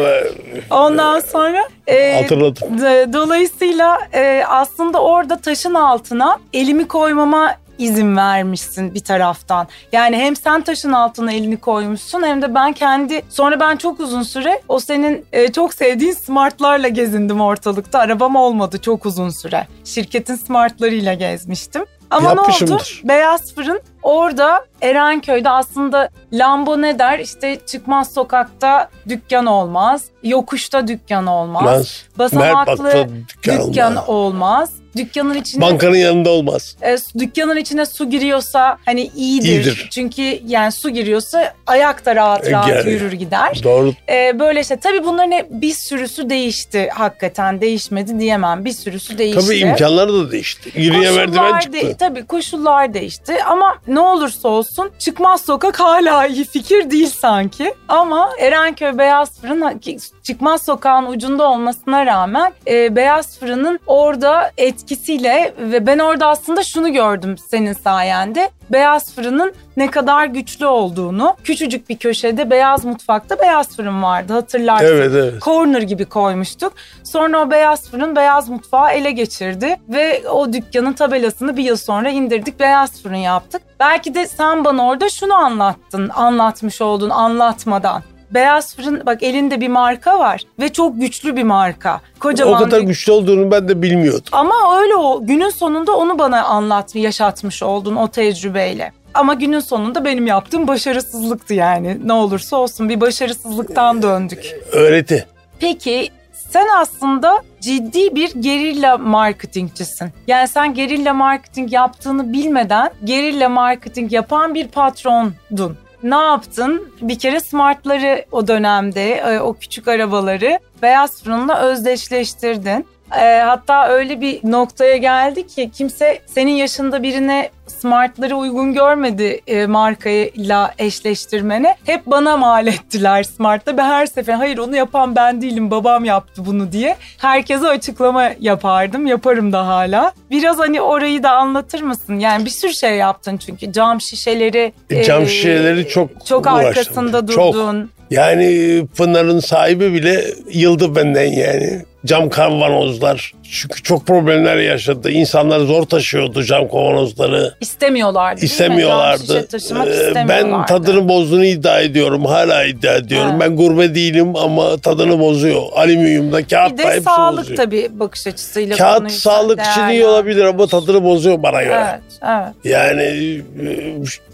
Ondan 0.72 1.20
sonra 1.20 1.64
e, 1.88 2.22
hatırladım. 2.22 2.80
d- 2.82 3.14
dolayısıyla 3.14 3.98
e, 4.14 4.44
aslında 4.48 5.02
orada 5.04 5.38
taşın 5.38 5.74
altına 5.74 6.38
elimi 6.54 6.88
koymama 6.88 7.56
izin 7.78 8.18
vermişsin 8.18 8.94
bir 8.94 9.00
taraftan. 9.00 9.68
Yani 9.92 10.18
hem 10.18 10.36
sen 10.36 10.62
taşın 10.62 10.92
altına 10.92 11.32
elini 11.34 11.58
koymuşsun 11.58 12.24
hem 12.24 12.42
de 12.42 12.56
ben 12.56 12.74
kendi 12.74 13.22
sonra 13.30 13.60
ben 13.60 13.76
çok 13.78 14.00
uzun 14.00 14.22
süre 14.24 14.62
o 14.68 14.80
senin 14.80 15.26
e, 15.34 15.52
çok 15.52 15.74
sevdiğin 15.74 16.14
smartlarla 16.14 16.88
gezindim 16.88 17.42
ortalıkta. 17.42 18.00
Arabam 18.00 18.36
olmadı 18.36 18.82
çok 18.82 19.06
uzun 19.06 19.30
süre. 19.30 19.68
Şirketin 19.86 20.36
smartlarıyla 20.36 21.14
gezmiştim. 21.14 21.86
Ama 22.12 22.34
ne 22.34 22.42
oldu? 22.42 22.78
Beyaz 23.04 23.56
Fırın 23.56 23.82
orada 24.04 24.66
Erenköy'de 24.82 25.50
aslında 25.50 26.10
Lambo 26.34 26.82
ne 26.82 27.00
der? 27.00 27.20
İşte 27.20 27.60
çıkmaz 27.66 28.14
sokakta 28.14 28.90
dükkan 29.10 29.46
olmaz. 29.46 30.06
Yokuşta 30.24 30.88
dükkan 30.88 31.28
olmaz. 31.28 32.04
Basamaklı 32.18 33.08
dükkan, 33.30 33.68
dükkan 33.68 33.92
olmaz. 33.96 34.10
olmaz. 34.10 34.72
Dükkanın 34.98 35.34
içine 35.36 35.62
Bankanın 35.62 35.96
yanında 35.96 36.30
olmaz. 36.30 36.76
e, 36.82 36.98
dükkanın 37.20 37.58
içine 37.58 37.86
su 37.86 38.10
giriyorsa 38.10 38.78
hani 38.86 39.12
iyidir. 39.16 39.48
İyidir. 39.48 39.88
Çünkü 39.92 40.40
yani 40.48 40.72
su 40.72 40.90
giriyorsa 40.90 41.54
ayak 41.68 42.06
da 42.06 42.16
rahat 42.16 42.48
E, 42.48 42.52
rahat 42.52 42.70
yani. 42.70 42.90
yürür 42.92 43.12
gider. 43.12 43.60
Doğru. 43.64 43.94
E, 44.10 44.40
böyle 44.40 44.64
şey. 44.64 44.78
Tabii 44.78 45.04
bunların 45.06 45.32
hep 45.32 45.46
bir 45.52 45.74
sürüsü 45.74 46.30
değişti 46.30 46.90
hakikaten. 46.94 47.62
Değişmedi 47.62 48.20
diyemem. 48.20 48.66
Bir 48.66 48.72
sürüsü 48.72 49.18
değişti. 49.18 49.46
Tabii 49.46 49.58
imkanlar 49.58 50.14
da 50.14 50.32
değişti. 50.32 50.72
Yürüye 50.76 51.12
merdiven 51.12 51.60
çıktı. 51.60 51.74
de- 51.88 51.98
tabii 51.98 52.26
koşullar 52.26 52.94
değişti 52.94 53.44
ama 53.44 53.76
ne 53.88 54.00
olursa 54.00 54.48
olsun 54.50 54.92
çıkmaz 55.00 55.42
sokak 55.46 55.80
hala 55.80 56.28
iyi 56.28 56.46
fikir 56.46 56.92
değil 56.92 57.10
sanki. 57.22 57.74
Ama 57.88 58.30
Erenköy 58.40 58.98
Beyaz 58.98 59.42
Fırın 59.42 59.82
çıkmaz 60.24 60.66
sokağın 60.66 61.06
ucunda 61.06 61.50
olmasına 61.50 62.06
rağmen 62.06 62.54
e, 62.68 62.96
Beyaz 62.96 63.40
Fırın'ın 63.40 63.80
orada 63.88 64.52
et, 64.58 64.87
etkisiyle 64.88 65.54
ve 65.60 65.86
ben 65.86 66.00
orada 66.00 66.28
aslında 66.28 66.64
şunu 66.64 66.94
gördüm 66.94 67.36
senin 67.38 67.74
sayende. 67.74 68.50
Beyaz 68.70 69.16
fırının 69.16 69.54
ne 69.78 69.92
kadar 69.92 70.26
güçlü 70.26 70.66
olduğunu. 70.66 71.36
Küçücük 71.44 71.90
bir 71.90 71.98
köşede 71.98 72.50
beyaz 72.50 72.86
mutfakta 72.86 73.40
beyaz 73.40 73.76
fırın 73.76 74.04
vardı 74.04 74.34
hatırlarsın. 74.34 74.86
Evet 74.86 75.12
evet. 75.16 75.42
Corner 75.42 75.82
gibi 75.82 76.06
koymuştuk. 76.06 76.74
Sonra 77.04 77.42
o 77.42 77.52
beyaz 77.52 77.90
fırın 77.90 78.16
beyaz 78.16 78.50
mutfağı 78.50 78.92
ele 78.92 79.12
geçirdi 79.12 79.76
ve 79.90 80.30
o 80.30 80.54
dükkanın 80.54 80.94
tabelasını 80.94 81.58
bir 81.58 81.64
yıl 81.64 81.78
sonra 81.78 82.10
indirdik 82.10 82.60
beyaz 82.60 83.02
fırın 83.04 83.16
yaptık. 83.16 83.62
Belki 83.80 84.16
de 84.16 84.28
sen 84.28 84.66
bana 84.66 84.88
orada 84.88 85.10
şunu 85.10 85.34
anlattın, 85.34 86.10
anlatmış 86.10 86.82
oldun 86.82 87.10
anlatmadan. 87.10 88.04
Beyaz 88.32 88.76
fırın 88.76 89.06
bak 89.06 89.24
elinde 89.24 89.62
bir 89.62 89.68
marka 89.68 90.20
var 90.20 90.42
ve 90.60 90.70
çok 90.74 91.02
güçlü 91.02 91.36
bir 91.36 91.44
marka. 91.44 92.02
Kocaman 92.20 92.54
O 92.54 92.58
kadar 92.66 92.82
bir- 92.82 92.88
güçlü 92.88 93.12
olduğunu 93.12 93.52
ben 93.52 93.68
de 93.68 93.82
bilmiyordum. 93.82 94.24
ama 94.32 94.80
öyle 94.82 94.96
o 94.96 95.26
günün 95.26 95.50
sonunda 95.50 95.96
onu 95.98 96.20
bana 96.20 96.44
anlat, 96.44 96.96
yaşatmış 96.96 97.64
oldun 97.64 97.96
o 97.96 98.08
tecrübeyle. 98.08 98.92
Ama 99.14 99.34
günün 99.34 99.60
sonunda 99.60 100.06
benim 100.06 100.28
yaptığım 100.28 100.68
başarısızlıktı 100.68 101.54
yani. 101.54 101.98
Ne 102.08 102.14
olursa 102.14 102.58
olsun 102.58 102.90
bir 102.90 103.02
başarısızlıktan 103.02 104.02
döndük. 104.02 104.56
Öğreti. 104.72 105.26
Peki 105.60 106.10
sen 106.50 106.68
aslında 106.78 107.38
ciddi 107.62 108.16
bir 108.16 108.32
gerilla 108.42 108.98
marketingcisin. 108.98 110.10
Yani 110.28 110.48
sen 110.48 110.74
gerilla 110.74 111.14
marketing 111.14 111.74
yaptığını 111.74 112.34
bilmeden 112.34 112.90
gerilla 113.04 113.50
marketing 113.50 114.12
yapan 114.14 114.56
bir 114.56 114.68
patrondun. 114.68 115.78
Ne 116.04 116.16
yaptın? 116.16 116.94
Bir 117.02 117.20
kere 117.20 117.40
smartları 117.40 118.26
o 118.32 118.48
dönemde, 118.48 119.14
e, 119.14 119.40
o 119.40 119.54
küçük 119.54 119.88
arabaları 119.88 120.60
beyaz 120.82 121.24
fırınla 121.24 121.60
özdeşleştirdin. 121.60 122.88
E, 123.20 123.40
hatta 123.40 123.88
öyle 123.88 124.22
bir 124.22 124.40
noktaya 124.44 124.98
geldi 124.98 125.48
ki 125.48 125.72
kimse 125.74 126.20
senin 126.26 126.52
yaşında 126.52 127.04
birine 127.04 127.50
smartları 127.68 128.36
uygun 128.36 128.74
görmedi 128.74 129.42
e, 129.48 129.66
markayla 129.66 130.74
eşleştirmene. 130.80 131.76
Hep 131.86 132.06
bana 132.06 132.38
mal 132.38 132.68
ettiler 132.68 133.24
smartla. 133.24 133.78
Ben 133.78 133.86
her 133.86 134.06
sefer 134.06 134.34
hayır 134.34 134.58
onu 134.58 134.76
yapan 134.76 135.16
ben 135.16 135.42
değilim 135.42 135.72
babam 135.72 136.06
yaptı 136.06 136.46
bunu 136.46 136.72
diye. 136.72 136.96
Herkese 137.18 137.68
açıklama 137.68 138.30
yapardım. 138.40 139.06
Yaparım 139.08 139.54
da 139.54 139.68
hala. 139.68 140.12
Biraz 140.32 140.60
hani 140.60 140.82
orayı 140.82 141.24
da 141.24 141.32
anlatır 141.32 141.82
mısın? 141.82 142.20
Yani 142.20 142.46
bir 142.46 142.50
sürü 142.50 142.74
şey 142.74 142.96
yaptın 142.96 143.38
çünkü 143.38 143.72
cam 143.72 144.02
şişeleri. 144.02 144.74
Cam 145.06 145.24
e, 145.24 145.28
şişeleri 145.28 145.88
çok 145.88 146.26
Çok 146.26 146.46
uğraştım. 146.46 146.66
arkasında 146.68 147.28
Çok. 147.28 147.54
durdun. 147.54 147.90
Yani 148.12 148.84
Pınar'ın 148.98 149.40
sahibi 149.40 149.94
bile 149.94 150.26
yıldı 150.52 150.96
benden 150.96 151.32
yani. 151.32 151.82
Cam 152.06 152.30
kavanozlar. 152.30 153.34
Çünkü 153.52 153.84
çok 153.84 154.08
problemler 154.08 154.58
yaşadı. 154.58 155.12
İnsanlar 155.12 155.60
zor 155.60 155.84
taşıyordu 155.84 156.44
cam 156.44 156.68
kavanozları. 156.70 157.54
İstemiyorlardı 157.62 158.46
İstemiyorlardı. 158.46 159.48
taşımak 159.48 159.88
Ee, 159.88 159.92
istemiyorlardı. 159.92 160.52
Ben 160.52 160.66
tadını 160.66 161.10
bozduğunu 161.10 161.46
iddia 161.46 161.80
ediyorum. 161.80 162.26
Hala 162.26 162.66
iddia 162.66 162.94
ediyorum. 162.96 163.30
Evet. 163.32 163.40
Ben 163.42 163.56
gurme 163.56 163.96
değilim 163.96 164.36
ama 164.36 164.78
tadını 164.78 165.20
bozuyor. 165.20 165.62
Alüminyumda, 165.76 166.38
Bir 166.38 166.46
kağıtta 166.48 166.78
de 166.78 166.84
hepsi 166.88 167.02
sağlık 167.04 167.40
bozuyor. 167.40 167.58
tabii 167.58 167.88
bakış 167.92 168.28
açısıyla. 168.28 168.78
Kağıt 168.78 169.12
sağlık 169.12 169.62
için 169.62 169.88
iyi 169.88 170.06
olabilir 170.06 170.44
ama 170.46 170.68
tadını 170.68 171.04
bozuyor 171.04 171.44
bana 171.44 171.64
göre. 171.64 171.84
Evet, 171.90 172.02
evet. 172.24 172.54
Yani 172.64 173.02
e, 173.04 173.66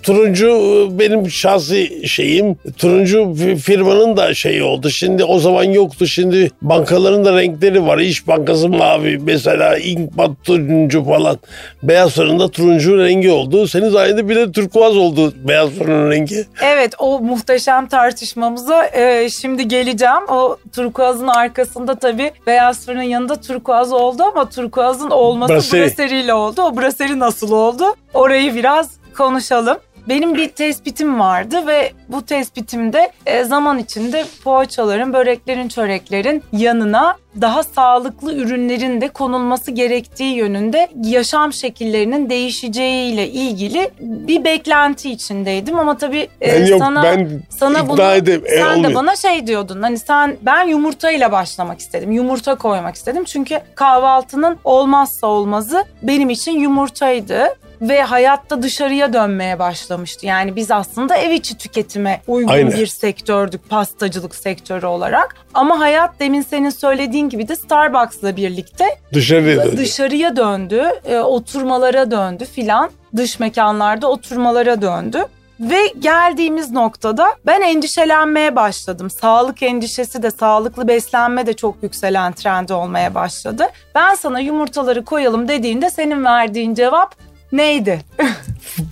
turuncu 0.03 0.47
e, 0.49 0.99
benim 0.99 1.29
şahsi 1.31 2.07
şeyim. 2.07 2.55
Turuncu 2.77 3.17
fi- 3.19 3.55
firmanın 3.55 4.17
da 4.17 4.33
şeyi 4.33 4.63
oldu. 4.63 4.89
Şimdi 4.89 5.23
o 5.23 5.39
zaman 5.39 5.63
yoktu. 5.63 6.07
Şimdi 6.07 6.51
bankaların 6.61 7.25
da 7.25 7.37
renkleri 7.37 7.85
var. 7.85 7.97
İş 7.97 8.27
Bankası 8.27 8.69
mavi 8.69 9.02
mesela 9.21 9.77
İnkbat 9.77 10.31
turuncu 10.43 11.03
falan. 11.05 11.37
Beyaz 11.83 12.11
fırında 12.15 12.47
turuncu 12.51 12.97
rengi 12.99 13.31
oldu. 13.31 13.67
Senin 13.67 13.89
sayende 13.91 14.29
bir 14.29 14.35
de 14.35 14.51
turkuaz 14.51 14.97
oldu 14.97 15.33
beyaz 15.47 15.69
fırının 15.69 16.11
rengi. 16.11 16.45
Evet 16.63 16.93
o 16.99 17.19
muhteşem 17.19 17.87
tartışmamıza 17.87 18.85
e, 18.85 19.29
şimdi 19.29 19.67
geleceğim. 19.67 20.27
O 20.29 20.57
turkuazın 20.75 21.27
arkasında 21.27 21.95
tabii 21.95 22.31
beyaz 22.47 22.85
fırının 22.85 23.01
yanında 23.03 23.41
turkuaz 23.41 23.91
oldu 23.93 24.23
ama 24.23 24.49
turkuazın 24.49 25.09
olması 25.09 25.53
Brasserie. 25.53 25.83
braseriyle 25.83 26.33
oldu. 26.33 26.61
O 26.61 26.77
braseri 26.77 27.19
nasıl 27.19 27.51
oldu? 27.51 27.83
Orayı 28.13 28.55
biraz 28.55 28.89
konuşalım. 29.17 29.77
Benim 30.09 30.35
bir 30.35 30.49
tespitim 30.49 31.19
vardı 31.19 31.67
ve 31.67 31.91
bu 32.09 32.25
tespitimde 32.25 33.11
e, 33.25 33.43
zaman 33.43 33.79
içinde 33.79 34.25
poğaçaların, 34.43 35.13
böreklerin, 35.13 35.67
çöreklerin 35.67 36.43
yanına 36.51 37.15
daha 37.41 37.63
sağlıklı 37.63 38.33
ürünlerin 38.35 39.01
de 39.01 39.07
konulması 39.07 39.71
gerektiği 39.71 40.35
yönünde 40.35 40.87
yaşam 41.03 41.53
şekillerinin 41.53 42.29
değişeceğiyle 42.29 43.29
ilgili 43.29 43.91
bir 43.99 44.43
beklenti 44.43 45.11
içindeydim 45.11 45.79
ama 45.79 45.97
tabii 45.97 46.27
e, 46.41 46.61
Ben 46.61 46.65
yok 46.65 46.79
sana 46.79 47.03
ben 47.03 47.41
sana 47.49 47.89
bunu 47.89 48.01
edeyim. 48.01 48.43
E, 48.45 48.57
sen 48.57 48.69
de 48.69 48.73
olmuyor. 48.73 48.95
bana 48.95 49.15
şey 49.15 49.47
diyordun 49.47 49.81
hani 49.81 49.99
sen 49.99 50.37
ben 50.41 50.67
yumurtayla 50.67 51.31
başlamak 51.31 51.79
istedim. 51.79 52.11
Yumurta 52.11 52.55
koymak 52.55 52.95
istedim. 52.95 53.23
Çünkü 53.23 53.59
kahvaltının 53.75 54.57
olmazsa 54.63 55.27
olmazı 55.27 55.83
benim 56.01 56.29
için 56.29 56.51
yumurtaydı 56.59 57.47
ve 57.89 58.01
hayatta 58.03 58.61
dışarıya 58.61 59.13
dönmeye 59.13 59.59
başlamıştı. 59.59 60.25
Yani 60.25 60.55
biz 60.55 60.71
aslında 60.71 61.15
ev 61.15 61.31
içi 61.31 61.57
tüketime 61.57 62.21
uygun 62.27 62.53
Aynen. 62.53 62.71
bir 62.71 62.87
sektördük 62.87 63.69
pastacılık 63.69 64.35
sektörü 64.35 64.85
olarak. 64.85 65.35
Ama 65.53 65.79
hayat 65.79 66.19
demin 66.19 66.41
senin 66.41 66.69
söylediğin 66.69 67.29
gibi 67.29 67.47
de 67.47 67.55
Starbucks'la 67.55 68.35
birlikte 68.35 68.85
dışarıya 69.13 69.57
döndüm. 69.57 69.77
dışarıya 69.77 70.35
döndü, 70.35 70.83
e, 71.05 71.19
oturmalara 71.19 72.11
döndü 72.11 72.45
filan. 72.45 72.89
Dış 73.15 73.39
mekanlarda 73.39 74.07
oturmalara 74.07 74.81
döndü. 74.81 75.25
Ve 75.59 75.87
geldiğimiz 75.99 76.71
noktada 76.71 77.27
ben 77.45 77.61
endişelenmeye 77.61 78.55
başladım. 78.55 79.09
Sağlık 79.09 79.63
endişesi 79.63 80.23
de 80.23 80.31
sağlıklı 80.31 80.87
beslenme 80.87 81.45
de 81.47 81.53
çok 81.53 81.83
yükselen 81.83 82.33
trend 82.33 82.69
olmaya 82.69 83.15
başladı. 83.15 83.67
Ben 83.95 84.15
sana 84.15 84.39
yumurtaları 84.39 85.05
koyalım 85.05 85.47
dediğinde 85.47 85.89
senin 85.89 86.25
verdiğin 86.25 86.73
cevap 86.73 87.15
neydi? 87.53 87.99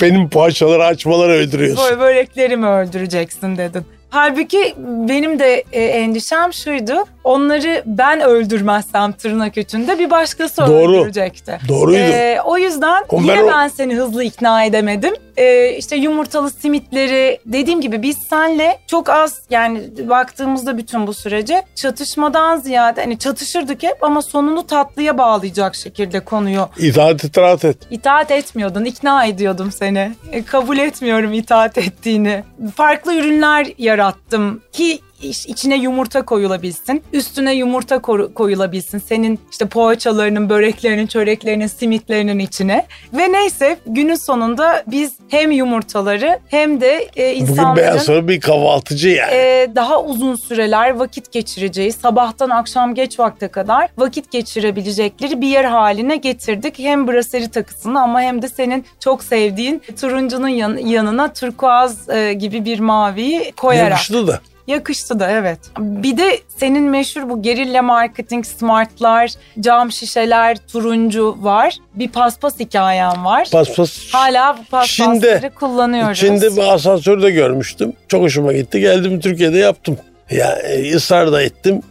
Benim 0.01 0.29
poğaçaları 0.29 0.85
açmaları 0.85 1.31
öldürüyorsun. 1.31 1.83
Böyle 1.85 1.99
böreklerimi 1.99 2.67
öldüreceksin 2.67 3.57
dedin. 3.57 3.85
Halbuki 4.09 4.75
benim 4.77 5.39
de 5.39 5.63
e, 5.71 5.83
endişem 5.83 6.53
şuydu. 6.53 6.93
Onları 7.23 7.83
ben 7.85 8.21
öldürmezsem 8.21 9.11
tırnak 9.11 9.57
içinde 9.57 9.99
bir 9.99 10.09
başkası 10.09 10.61
Doğru. 10.67 10.97
öldürecekti. 10.99 11.59
Doğruydu. 11.67 11.99
Ee, 11.99 12.39
o 12.45 12.57
yüzden 12.57 13.03
O 13.09 13.21
yine 13.21 13.35
ben 13.37 13.43
o- 13.43 13.47
ben 13.51 13.67
seni 13.67 13.95
hızlı 13.95 14.23
ikna 14.23 14.63
edemedim. 14.63 15.13
Ee, 15.37 15.69
işte 15.77 15.95
yumurtalı 15.95 16.49
simitleri 16.49 17.39
dediğim 17.45 17.81
gibi 17.81 18.01
biz 18.01 18.17
senle 18.17 18.79
çok 18.87 19.09
az 19.09 19.41
yani 19.49 19.81
baktığımızda 20.09 20.77
bütün 20.77 21.07
bu 21.07 21.13
sürece 21.13 21.63
çatışmadan 21.75 22.57
ziyade 22.57 23.01
hani 23.01 23.19
çatışırdık 23.19 23.83
hep 23.83 24.03
ama 24.03 24.21
sonunu 24.21 24.67
tatlıya 24.67 25.17
bağlayacak 25.17 25.75
şekilde 25.75 26.19
konuyu 26.19 26.69
İtaat 26.77 27.25
et, 27.25 27.37
rahat 27.37 27.65
et. 27.65 27.77
İtaat 27.91 28.31
etmiyordun, 28.31 28.85
ikna 28.85 29.25
ediyordum 29.25 29.71
seni. 29.71 30.11
E, 30.31 30.43
kabul 30.43 30.77
etmiyorum 30.77 31.33
itaat 31.33 31.77
ettiğini. 31.77 32.43
Farklı 32.75 33.15
ürünler 33.15 33.67
yarattım 33.77 34.61
ki 34.71 34.99
içine 35.23 35.75
yumurta 35.75 36.21
koyulabilsin. 36.21 37.03
Üstüne 37.13 37.53
yumurta 37.53 37.99
koyulabilsin. 38.33 38.99
Senin 38.99 39.39
işte 39.51 39.65
poğaçalarının, 39.65 40.49
böreklerinin, 40.49 41.07
çöreklerinin, 41.07 41.67
simitlerinin 41.67 42.39
içine. 42.39 42.85
Ve 43.13 43.31
neyse 43.31 43.77
günün 43.85 44.15
sonunda 44.15 44.83
biz 44.87 45.11
hem 45.29 45.51
yumurtaları 45.51 46.39
hem 46.47 46.81
de 46.81 47.09
e, 47.15 47.31
Bugün 47.31 47.41
insanların 47.41 47.75
beyaz 47.77 48.03
sonra 48.03 48.27
bir 48.27 48.39
kahvaltıcı 48.39 49.09
yani. 49.09 49.33
e, 49.33 49.67
daha 49.75 50.03
uzun 50.03 50.35
süreler 50.35 50.89
vakit 50.95 51.31
geçireceği, 51.31 51.91
sabahtan 51.91 52.49
akşam 52.49 52.95
geç 52.95 53.19
vakte 53.19 53.47
kadar 53.47 53.89
vakit 53.97 54.31
geçirebilecekleri 54.31 55.41
bir 55.41 55.47
yer 55.47 55.63
haline 55.63 56.15
getirdik. 56.15 56.79
Hem 56.79 57.07
braseri 57.07 57.49
takısını 57.51 58.01
ama 58.01 58.21
hem 58.21 58.41
de 58.41 58.47
senin 58.49 58.85
çok 58.99 59.23
sevdiğin 59.23 59.81
turuncunun 60.01 60.47
yan- 60.47 60.77
yanına 60.77 61.33
turkuaz 61.33 62.09
e, 62.09 62.33
gibi 62.33 62.65
bir 62.65 62.79
maviyi 62.79 63.51
koyarak. 63.51 63.91
Yakıştı 63.91 64.27
da. 64.27 64.39
Yakıştı 64.67 65.19
da 65.19 65.31
evet. 65.31 65.59
Bir 65.79 66.17
de 66.17 66.39
senin 66.57 66.83
meşhur 66.83 67.29
bu 67.29 67.41
gerilla 67.41 67.81
marketing, 67.81 68.45
smartlar, 68.45 69.31
cam 69.59 69.91
şişeler, 69.91 70.57
turuncu 70.71 71.37
var. 71.41 71.77
Bir 71.95 72.07
paspas 72.09 72.59
hikayen 72.59 73.25
var. 73.25 73.47
Paspas. 73.51 73.99
Hala 74.11 74.57
bu 74.57 74.63
paspasları 74.71 75.19
Çin'de- 75.19 75.49
kullanıyoruz. 75.49 76.19
Çin'de 76.19 76.55
bir 76.55 76.73
asansörde 76.73 77.31
görmüştüm. 77.31 77.93
Çok 78.07 78.21
hoşuma 78.21 78.53
gitti. 78.53 78.79
Geldim 78.79 79.19
Türkiye'de 79.19 79.57
yaptım. 79.57 79.97
Ya 80.31 80.51
e, 80.51 80.95
ısrar 80.95 81.31
da 81.31 81.41
ettim. 81.43 81.81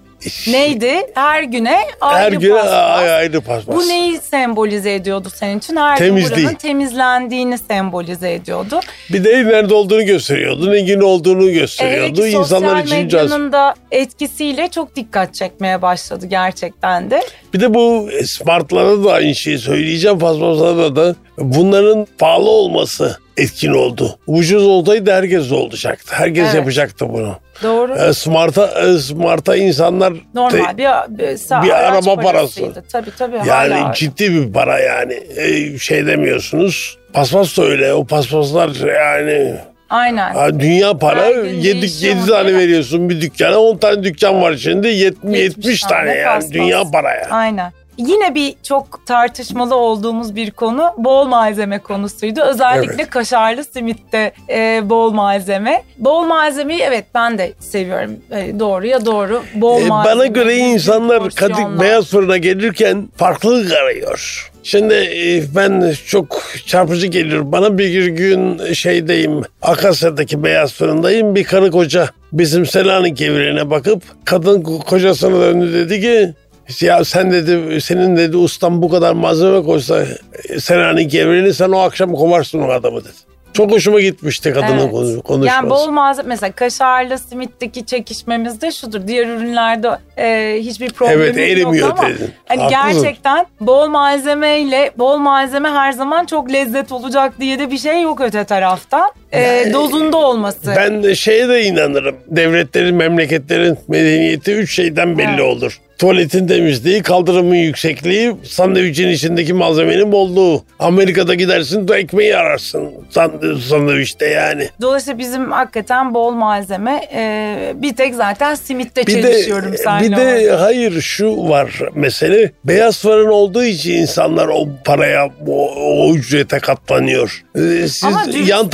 Neydi? 0.47 0.95
Her 1.15 1.43
güne 1.43 1.79
ayrı 2.01 2.19
Her 2.25 2.33
gün 2.33 2.51
paspas. 2.51 2.73
ay- 2.73 3.11
ayrı 3.15 3.41
paspas. 3.41 3.77
Bu 3.77 3.89
neyi 3.89 4.19
sembolize 4.19 4.95
ediyordu 4.95 5.29
senin 5.35 5.59
için? 5.59 5.77
Her 5.77 5.97
Temizliği. 5.99 6.45
buranın 6.47 6.57
temizlendiğini 6.57 7.59
sembolize 7.59 8.33
ediyordu. 8.35 8.81
Bir 9.13 9.25
de 9.25 9.45
nerede 9.45 9.75
olduğunu 9.75 10.05
gösteriyordu. 10.07 10.73
Ne 10.73 10.81
gün 10.81 11.01
olduğunu 11.01 11.53
gösteriyordu. 11.53 12.23
ki 12.23 12.29
İnsanlar 12.29 12.69
sosyal 12.69 12.87
için 13.01 13.09
cazip. 13.09 13.31
medyanın 13.31 13.53
da 13.53 13.75
etkisiyle 13.91 14.69
çok 14.69 14.97
dikkat 14.97 15.35
çekmeye 15.35 15.83
başladı 15.83 16.27
gerçekten 16.27 17.11
de. 17.11 17.23
Bir 17.55 17.61
de 17.61 17.75
bu 17.75 18.09
smartlara 18.25 19.05
da 19.05 19.13
aynı 19.13 19.35
şeyi 19.35 19.59
söyleyeceğim. 19.59 20.19
Fazlasına 20.19 20.97
da 20.97 21.15
bunların 21.39 22.07
pahalı 22.19 22.51
olması 22.51 23.19
etkin 23.37 23.73
oldu. 23.75 24.19
Ucuz 24.27 24.67
olsaydı 24.67 25.13
herkes 25.13 25.53
olacaktı. 25.53 26.15
Herkes 26.15 26.45
Evet. 26.45 26.55
yapacaktı 26.55 27.13
bunu. 27.13 27.35
Doğru. 27.62 27.94
E, 27.94 28.12
Smart'a 28.12 28.66
e, 28.66 28.99
Smart'a 28.99 29.57
insanlar 29.57 30.12
Normal 30.35 30.79
bir, 30.79 31.18
bir, 31.18 31.25
sa- 31.25 31.62
bir 31.62 31.70
araç 31.70 32.07
araba 32.07 32.20
parası. 32.23 32.73
Tabii 32.92 33.11
tabii. 33.18 33.37
yani 33.37 33.75
hala. 33.75 33.92
ciddi 33.92 34.33
bir 34.35 34.53
para 34.53 34.79
yani. 34.79 35.20
E, 35.37 35.79
şey 35.79 36.07
demiyorsunuz. 36.07 36.99
Paspas 37.12 37.59
da 37.59 37.64
öyle. 37.64 37.94
O 37.94 38.05
paspaslar 38.05 38.70
yani 38.94 39.55
Aynen. 39.90 40.35
Ha, 40.35 40.61
dünya 40.61 40.99
para 40.99 41.31
gün 41.31 41.55
7 41.55 41.81
değişiyor 41.81 42.16
7 42.16 42.27
tane 42.27 42.55
veriyorsun 42.55 43.11
bir 43.11 43.20
dükkana 43.20 43.59
10 43.59 43.77
tane 43.77 44.03
dükkan 44.03 44.42
var 44.42 44.57
şimdi 44.57 44.88
70 44.88 45.40
70 45.40 45.81
tane 45.81 45.94
tane 46.07 46.14
yani 46.14 46.35
paspas. 46.35 46.53
dünya 46.53 46.83
para 46.92 47.14
yani. 47.14 47.33
Aynen. 47.33 47.73
Yine 48.01 48.35
bir 48.35 48.55
çok 48.63 49.07
tartışmalı 49.07 49.75
olduğumuz 49.77 50.37
bir 50.37 50.51
konu 50.51 50.91
bol 50.99 51.25
malzeme 51.27 51.79
konusuydu. 51.79 52.41
Özellikle 52.41 52.95
Evet. 52.95 53.11
kaşarlı 53.11 53.65
simitte 53.65 54.33
e, 54.51 54.81
bol 54.85 55.11
malzeme. 55.13 55.83
Bol 55.99 56.23
malzemeyi 56.23 56.81
evet 56.81 57.05
ben 57.15 57.39
de 57.39 57.53
seviyorum. 57.59 58.17
E, 58.31 58.59
doğruya 58.61 59.05
doğru. 59.07 59.43
Bol 59.55 59.83
E, 59.83 59.87
malzeme. 59.87 60.17
bana 60.17 60.27
göre 60.27 60.57
insanlar 60.57 61.31
Kadık 61.31 61.81
beyaz 61.81 62.07
fırına 62.11 62.37
gelirken 62.37 63.09
farklılık 63.17 63.73
arıyor. 63.73 64.51
Şimdi 64.63 64.95
e, 64.95 65.43
ben 65.57 65.93
çok 66.07 66.43
çarpıcı 66.67 67.07
gelir. 67.07 67.53
Bana 67.53 67.79
bir 67.79 68.07
gün 68.07 68.73
şeydeyim 68.73 69.43
Akasya'daki 69.63 70.43
beyaz 70.45 70.73
fırındayım. 70.75 71.35
Bir 71.35 71.45
karı 71.45 71.71
koca 71.71 72.09
bizim 72.33 72.67
Selanik 72.67 73.21
evlerine 73.21 73.71
bakıp 73.71 74.03
kadın 74.25 74.63
kocasına 74.63 75.41
döndü 75.41 75.73
dedi 75.73 76.01
ki 76.01 76.35
ya 76.81 77.05
sen 77.05 77.31
dedi 77.33 77.81
senin 77.81 78.17
dedi 78.17 78.37
ustan 78.37 78.83
bu 78.83 78.89
kadar 78.89 79.13
malzeme 79.13 79.63
koysa 79.63 80.05
e, 80.49 80.61
Selanik 80.61 81.15
evlerini 81.15 81.55
sen 81.55 81.69
o 81.71 81.79
akşam 81.79 82.13
kovarsın 82.13 82.61
o 82.63 82.71
adamı 82.71 83.01
dedi. 83.05 83.13
Çok 83.53 83.73
hoşuma 83.73 84.01
gitmişti 84.01 84.53
kadının 84.53 84.79
Evet. 84.79 84.91
konu- 84.91 85.23
konuşması. 85.23 85.57
Yani 85.57 85.71
bol 85.71 85.89
malzeme 85.91 86.29
mesela 86.29 86.53
kaşarlı 86.53 87.19
simitteki 87.19 87.87
çekişmemiz 87.87 88.61
de 88.61 88.71
şudur. 88.73 89.07
Diğer 89.07 89.27
ürünlerde 89.27 89.89
e, 90.19 90.57
hiçbir 90.61 90.91
problem 90.93 91.21
Evet, 91.21 91.37
erimiyor 91.39 91.89
yok 91.89 91.99
ama 91.99 92.09
dedin. 92.09 92.31
hani 92.49 92.61
Haklısın. 92.63 93.03
gerçekten 93.03 93.47
bol 93.61 93.87
malzemeyle 93.89 94.91
bol 94.99 95.17
malzeme 95.17 95.69
her 95.71 95.93
zaman 95.93 96.25
çok 96.27 96.53
lezzet 96.53 96.93
olacak 96.93 97.33
diye 97.41 97.59
de 97.59 97.71
bir 97.71 97.79
şey 97.79 98.03
yok 98.03 98.21
öte 98.21 98.45
taraftan. 98.45 99.11
E, 99.35 99.71
dozunda 99.73 100.16
olması. 100.16 100.73
Ben 100.77 101.03
de 101.03 101.14
şeye 101.14 101.49
de 101.49 101.62
inanırım. 101.64 102.16
Devletlerin, 102.29 102.95
memleketlerin 102.95 103.79
medeniyeti 103.88 104.53
üç 104.53 104.75
şeyden 104.75 105.19
belli 105.19 105.29
Evet. 105.31 105.40
olur. 105.40 105.79
Tuvaletin 105.99 106.47
temizliği, 106.47 107.03
kaldırımın 107.03 107.55
yüksekliği, 107.55 108.33
sandviçin 108.45 109.09
içindeki 109.09 109.53
malzemenin 109.53 110.12
bolluğu. 110.12 110.64
Amerika'da 110.79 111.35
gidersin 111.35 111.88
de 111.88 111.95
ekmeği 111.95 112.37
ararsın 112.37 112.90
sand- 113.14 113.61
sandviçte 113.61 114.27
yani. 114.27 114.69
Dolayısıyla 114.81 115.19
bizim 115.19 115.51
hakikaten 115.51 116.14
bol 116.14 116.31
malzeme 116.31 117.01
e, 117.14 117.73
bir 117.75 117.97
tek 117.97 118.14
zaten 118.14 118.55
simitte 118.55 119.07
Bir 119.07 119.14
de, 119.14 119.23
çelişiyorum 119.23 119.75
seninle. 119.85 120.16
bir 120.16 120.16
de 120.16 120.51
hayır 120.51 121.01
şu 121.01 121.49
var 121.49 121.81
mesele. 121.95 122.53
Beyaz 122.64 122.99
fırın 123.03 123.29
olduğu 123.31 123.64
için 123.64 123.93
insanlar 123.93 124.49
o 124.49 124.69
paraya, 124.85 125.27
o, 125.49 125.71
o 125.75 126.14
ücrete 126.14 126.59
katlanıyor. 126.59 127.43
Ee, 127.57 127.61
Siz 127.88 128.05
Ama 128.05 128.23
yan 128.47 128.66
bir- 128.66 128.73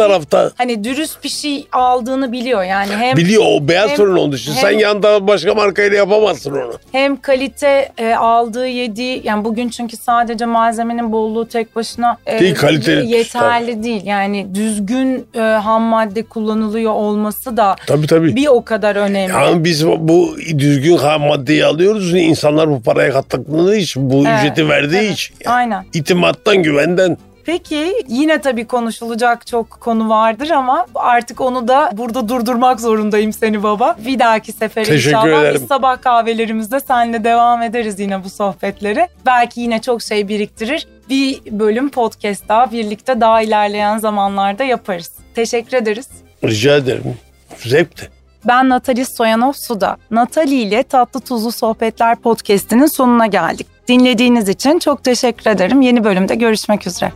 Hani 0.59 0.85
dürüst 0.85 1.25
bir 1.25 1.29
şey 1.29 1.67
aldığını 1.73 2.33
biliyor 2.33 2.63
yani 2.63 2.93
hem 2.97 3.17
biliyor 3.17 3.43
o 3.47 3.69
beyaz 3.69 3.91
hem- 3.91 3.97
fırın 3.97 4.17
olduğu 4.17 4.37
için. 4.37 4.53
Sen 4.53 4.71
hem- 4.73 4.79
yan 4.79 5.01
taraf 5.01 5.23
başka 5.23 5.55
markayla 5.55 5.97
yapamazsın 5.97 6.51
onu. 6.53 6.73
hem 6.93 7.21
kalite 7.21 7.93
e, 7.99 8.15
aldığı 8.15 8.67
yediği 8.67 9.21
yani 9.25 9.45
bugün 9.45 9.69
çünkü 9.69 9.97
sadece 9.97 10.45
malzemenin 10.47 11.13
bolluğu 11.13 11.49
tek 11.49 11.77
başına 11.77 12.17
e, 12.27 12.41
Değil, 12.41 12.55
kaliteli 12.55 13.11
yeterli 13.11 13.83
değil. 13.83 14.03
Yani 14.05 14.47
düzgün 14.55 15.27
e, 15.35 15.41
ham 15.41 15.83
madde 15.83 16.23
kullanılıyor 16.23 16.93
olması 16.93 17.57
da 17.57 17.77
Tabii 17.87 18.07
tabii. 18.07 18.37
bir 18.37 18.47
o 18.47 18.65
kadar 18.65 18.97
önemli. 18.97 19.33
Yani 19.33 19.65
biz 19.65 19.87
bu 19.87 20.37
düzgün 20.59 20.97
ham 20.97 21.21
maddeyi 21.23 21.65
alıyoruz. 21.65 22.15
İnsanlar 22.15 22.71
bu 22.71 22.83
paraya 22.83 23.13
katlandığı 23.13 23.77
için, 23.77 24.11
bu 24.11 24.25
Evet, 24.29 24.39
ücreti 24.41 24.69
verdiği 24.69 24.97
evet. 24.99 25.11
için. 25.13 25.37
Aynen. 25.47 25.85
İtimattan, 25.93 26.63
güvenden. 26.63 27.17
Peki 27.47 28.05
yine 28.09 28.41
tabii 28.41 28.67
konuşulacak 28.67 29.47
çok 29.47 29.71
konu 29.71 30.09
vardır 30.09 30.51
ama 30.51 30.87
artık 30.95 31.41
onu 31.41 31.69
da 31.69 31.91
burada 31.93 32.29
durdurmak 32.29 32.81
zorundayım 32.81 33.33
seni 33.33 33.63
baba. 33.63 33.97
Bir 34.07 34.19
dahaki 34.19 34.53
sefere 34.53 34.85
Teşekkür 34.85 35.09
inşallah 35.09 35.41
ederim. 35.41 35.61
biz 35.61 35.69
sabah 35.69 36.03
kahvelerimizde 36.03 36.81
seninle 36.81 37.25
devam 37.25 37.63
ederiz 37.63 38.01
yine 38.01 38.25
bu 38.25 38.31
sohbetlere. 38.31 39.09
Belki 39.27 39.61
yine 39.61 39.81
çok 39.83 40.03
şey 40.03 40.29
biriktirir. 40.29 40.87
Bir 41.11 41.41
bölüm 41.51 41.91
podcast 41.91 42.49
daha 42.49 42.73
birlikte 42.73 43.21
daha 43.21 43.43
ilerleyen 43.43 43.99
zamanlarda 43.99 44.65
yaparız. 44.65 45.13
Teşekkür 45.35 45.77
ederiz. 45.77 46.09
Rica 46.45 46.77
ederim. 46.77 47.17
Zevkti. 47.57 48.16
Ben 48.47 48.69
Natalis 48.69 49.17
Soyanov 49.17 49.53
Suda. 49.53 49.97
Natali 50.11 50.55
ile 50.55 50.83
Tatlı 50.83 51.21
Tuzlu 51.21 51.53
Sohbetler 51.53 52.17
podcastinin 52.17 52.87
sonuna 52.87 53.27
geldik. 53.27 53.67
Dinlediğiniz 53.89 54.49
için 54.49 54.79
çok 54.79 55.05
teşekkür 55.05 55.51
ederim. 55.51 55.81
Yeni 55.81 56.05
bölümde 56.05 56.35
görüşmek 56.35 56.87
üzere. 56.87 57.13